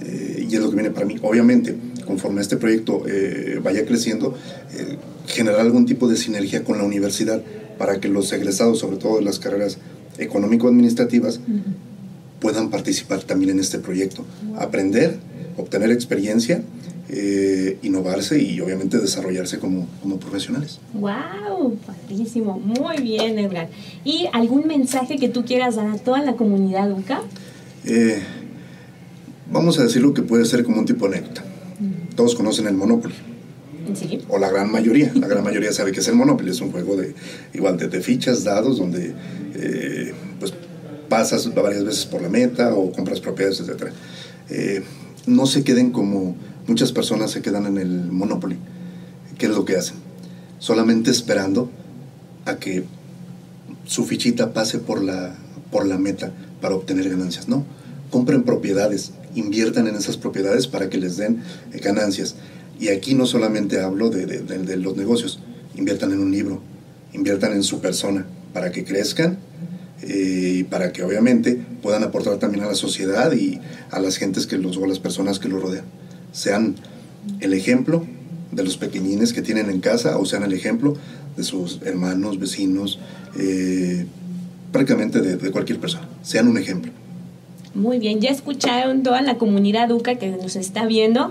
Y 0.00 0.54
es 0.54 0.60
lo 0.60 0.70
que 0.70 0.76
viene 0.76 0.90
para 0.90 1.06
mí. 1.06 1.16
Obviamente, 1.22 1.76
conforme 2.04 2.40
este 2.40 2.56
proyecto 2.56 3.02
eh, 3.08 3.60
vaya 3.62 3.84
creciendo, 3.84 4.34
eh, 4.74 4.96
generar 5.26 5.60
algún 5.60 5.86
tipo 5.86 6.08
de 6.08 6.16
sinergia 6.16 6.64
con 6.64 6.78
la 6.78 6.84
universidad 6.84 7.42
para 7.78 8.00
que 8.00 8.08
los 8.08 8.32
egresados, 8.32 8.78
sobre 8.78 8.96
todo 8.96 9.16
de 9.16 9.22
las 9.22 9.38
carreras 9.38 9.78
económico-administrativas, 10.18 11.40
puedan 12.40 12.70
participar 12.70 13.22
también 13.22 13.50
en 13.50 13.58
este 13.58 13.78
proyecto. 13.78 14.24
Aprender, 14.56 15.16
obtener 15.56 15.90
experiencia, 15.90 16.62
eh, 17.08 17.78
innovarse 17.82 18.40
y 18.40 18.60
obviamente 18.60 18.98
desarrollarse 18.98 19.58
como, 19.58 19.88
como 20.02 20.18
profesionales. 20.18 20.78
¡Wow! 20.92 21.76
Padrísimo. 21.86 22.58
Muy 22.60 23.02
bien, 23.02 23.38
Edgar. 23.38 23.68
¿Y 24.04 24.26
algún 24.32 24.66
mensaje 24.66 25.16
que 25.16 25.28
tú 25.28 25.44
quieras 25.44 25.76
dar 25.76 25.88
a 25.88 25.98
toda 25.98 26.22
la 26.22 26.34
comunidad 26.36 26.92
UCA? 26.92 27.22
Vamos 29.50 29.78
a 29.78 29.82
decir 29.82 30.02
lo 30.02 30.14
que 30.14 30.22
puede 30.22 30.44
ser 30.44 30.64
como 30.64 30.78
un 30.78 30.86
tipo 30.86 31.08
de 31.08 31.18
anécdota 31.18 31.44
todos 32.14 32.34
conocen 32.34 32.66
el 32.66 32.74
Monopoly. 32.74 33.14
Sí. 33.94 34.20
O 34.28 34.38
la 34.38 34.50
gran 34.50 34.70
mayoría, 34.70 35.12
la 35.14 35.28
gran 35.28 35.44
mayoría 35.44 35.72
sabe 35.72 35.92
que 35.92 36.00
es 36.00 36.08
el 36.08 36.14
Monopoly, 36.14 36.50
es 36.50 36.60
un 36.60 36.72
juego 36.72 36.96
de 36.96 37.14
igual 37.52 37.76
de, 37.76 38.00
fichas, 38.00 38.44
dados, 38.44 38.78
donde 38.78 39.14
eh, 39.54 40.14
pues 40.40 40.54
pasas 41.08 41.52
varias 41.54 41.84
veces 41.84 42.06
por 42.06 42.22
la 42.22 42.28
meta 42.28 42.74
o 42.74 42.92
compras 42.92 43.20
propiedades, 43.20 43.60
etc. 43.60 43.92
Eh, 44.48 44.82
no 45.26 45.46
se 45.46 45.64
queden 45.64 45.90
como 45.90 46.36
muchas 46.66 46.92
personas 46.92 47.30
se 47.30 47.42
quedan 47.42 47.66
en 47.66 47.78
el 47.78 48.10
Monopoly. 48.10 48.56
¿Qué 49.38 49.46
es 49.46 49.52
lo 49.52 49.64
que 49.64 49.76
hacen? 49.76 49.96
Solamente 50.58 51.10
esperando 51.10 51.70
a 52.46 52.56
que 52.56 52.84
su 53.84 54.04
fichita 54.04 54.54
pase 54.54 54.78
por 54.78 55.02
la, 55.02 55.34
por 55.70 55.86
la 55.86 55.98
meta 55.98 56.32
para 56.62 56.74
obtener 56.74 57.10
ganancias. 57.10 57.48
No, 57.48 57.64
compren 58.10 58.44
propiedades, 58.44 59.12
inviertan 59.34 59.86
en 59.86 59.96
esas 59.96 60.16
propiedades 60.16 60.66
para 60.66 60.88
que 60.88 60.98
les 60.98 61.16
den 61.16 61.42
eh, 61.72 61.78
ganancias. 61.78 62.36
Y 62.78 62.88
aquí 62.88 63.14
no 63.14 63.26
solamente 63.26 63.80
hablo 63.80 64.10
de, 64.10 64.76
los 64.76 64.96
negocios, 64.96 65.40
inviertan 65.76 66.12
en 66.12 66.20
un 66.20 66.32
libro, 66.32 66.60
inviertan 67.12 67.52
en 67.52 67.62
su 67.62 67.80
persona 67.80 68.26
para 68.52 68.72
que 68.72 68.84
crezcan 68.84 69.38
eh, 70.02 70.56
y 70.58 70.64
para 70.64 70.92
que 70.92 71.02
obviamente 71.02 71.58
puedan 71.82 72.02
aportar 72.02 72.38
también 72.38 72.64
a 72.64 72.68
la 72.68 72.74
sociedad 72.74 73.32
y 73.32 73.60
a 73.90 74.00
las 74.00 74.16
gentes 74.16 74.46
que 74.46 74.58
los 74.58 74.76
o 74.76 74.86
las 74.86 74.98
personas 74.98 75.38
que 75.38 75.48
los 75.48 75.62
rodean. 75.62 75.84
Sean 76.32 76.74
el 77.40 77.54
ejemplo 77.54 78.04
de 78.50 78.64
los 78.64 78.76
pequeñines 78.76 79.32
que 79.32 79.42
tienen 79.42 79.70
en 79.70 79.80
casa 79.80 80.18
o 80.18 80.26
sean 80.26 80.42
el 80.42 80.52
ejemplo 80.52 80.96
de 81.36 81.44
sus 81.44 81.80
hermanos, 81.82 82.38
vecinos, 82.38 82.98
eh, 83.38 84.06
prácticamente 84.72 85.20
de 85.20 85.50
cualquier 85.50 85.78
persona. 85.78 86.08
Sean 86.22 86.48
un 86.48 86.58
ejemplo. 86.58 86.92
Muy 87.74 87.98
bien, 87.98 88.20
ya 88.20 88.30
escucharon 88.30 89.02
toda 89.02 89.20
la 89.22 89.36
comunidad 89.36 89.88
Duca 89.88 90.14
que 90.14 90.28
nos 90.30 90.56
está 90.56 90.86
viendo. 90.86 91.30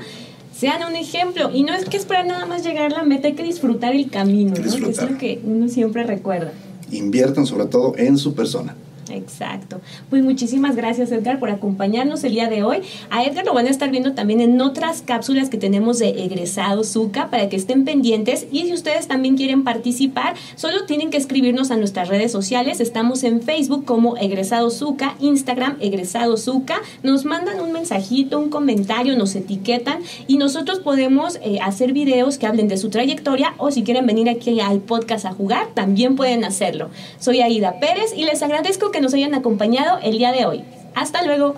Sean 0.55 0.83
un 0.87 0.95
ejemplo. 0.95 1.49
Y 1.53 1.63
no 1.63 1.73
es 1.73 1.85
que 1.85 1.97
esperar 1.97 2.25
nada 2.25 2.45
más 2.45 2.63
llegar 2.63 2.93
a 2.93 2.97
la 2.97 3.03
meta, 3.03 3.27
hay 3.27 3.33
que 3.33 3.43
disfrutar 3.43 3.95
el 3.95 4.09
camino, 4.09 4.51
¿no? 4.51 4.61
Que 4.61 4.89
es 4.89 5.01
lo 5.01 5.17
que 5.17 5.39
uno 5.43 5.67
siempre 5.69 6.03
recuerda. 6.03 6.51
Inviertan 6.91 7.45
sobre 7.45 7.65
todo 7.65 7.93
en 7.97 8.17
su 8.17 8.35
persona. 8.35 8.75
Exacto. 9.15 9.81
Pues 10.09 10.23
muchísimas 10.23 10.75
gracias 10.75 11.11
Edgar 11.11 11.39
por 11.39 11.49
acompañarnos 11.49 12.23
el 12.23 12.33
día 12.33 12.49
de 12.49 12.63
hoy. 12.63 12.79
A 13.09 13.23
Edgar 13.23 13.45
lo 13.45 13.53
van 13.53 13.67
a 13.67 13.69
estar 13.69 13.91
viendo 13.91 14.13
también 14.13 14.41
en 14.41 14.59
otras 14.59 15.01
cápsulas 15.01 15.49
que 15.49 15.57
tenemos 15.57 15.99
de 15.99 16.23
egresado 16.23 16.83
Zuca 16.83 17.29
para 17.29 17.49
que 17.49 17.55
estén 17.55 17.85
pendientes 17.85 18.47
y 18.51 18.63
si 18.63 18.73
ustedes 18.73 19.07
también 19.07 19.37
quieren 19.37 19.63
participar, 19.63 20.35
solo 20.55 20.85
tienen 20.85 21.09
que 21.09 21.17
escribirnos 21.17 21.71
a 21.71 21.77
nuestras 21.77 22.07
redes 22.07 22.31
sociales. 22.31 22.79
Estamos 22.79 23.23
en 23.23 23.41
Facebook 23.41 23.85
como 23.85 24.17
egresado 24.17 24.69
Zuca, 24.69 25.15
Instagram 25.19 25.77
egresado 25.79 26.37
Zuca. 26.37 26.81
Nos 27.03 27.25
mandan 27.25 27.59
un 27.59 27.71
mensajito, 27.71 28.39
un 28.39 28.49
comentario, 28.49 29.15
nos 29.15 29.35
etiquetan 29.35 29.99
y 30.27 30.37
nosotros 30.37 30.79
podemos 30.79 31.39
eh, 31.43 31.59
hacer 31.61 31.93
videos 31.93 32.37
que 32.37 32.47
hablen 32.47 32.67
de 32.67 32.77
su 32.77 32.89
trayectoria 32.89 33.53
o 33.57 33.71
si 33.71 33.83
quieren 33.83 34.05
venir 34.05 34.29
aquí 34.29 34.59
al 34.59 34.79
podcast 34.79 35.25
a 35.25 35.33
jugar, 35.33 35.67
también 35.73 36.15
pueden 36.15 36.43
hacerlo. 36.43 36.89
Soy 37.19 37.41
Aida 37.41 37.79
Pérez 37.79 38.13
y 38.15 38.25
les 38.25 38.41
agradezco 38.41 38.91
que 38.91 39.01
nos 39.03 39.13
hayan 39.13 39.35
acompañado 39.35 39.99
el 40.01 40.17
día 40.17 40.31
de 40.31 40.45
hoy. 40.45 40.63
Hasta 40.95 41.23
luego. 41.23 41.55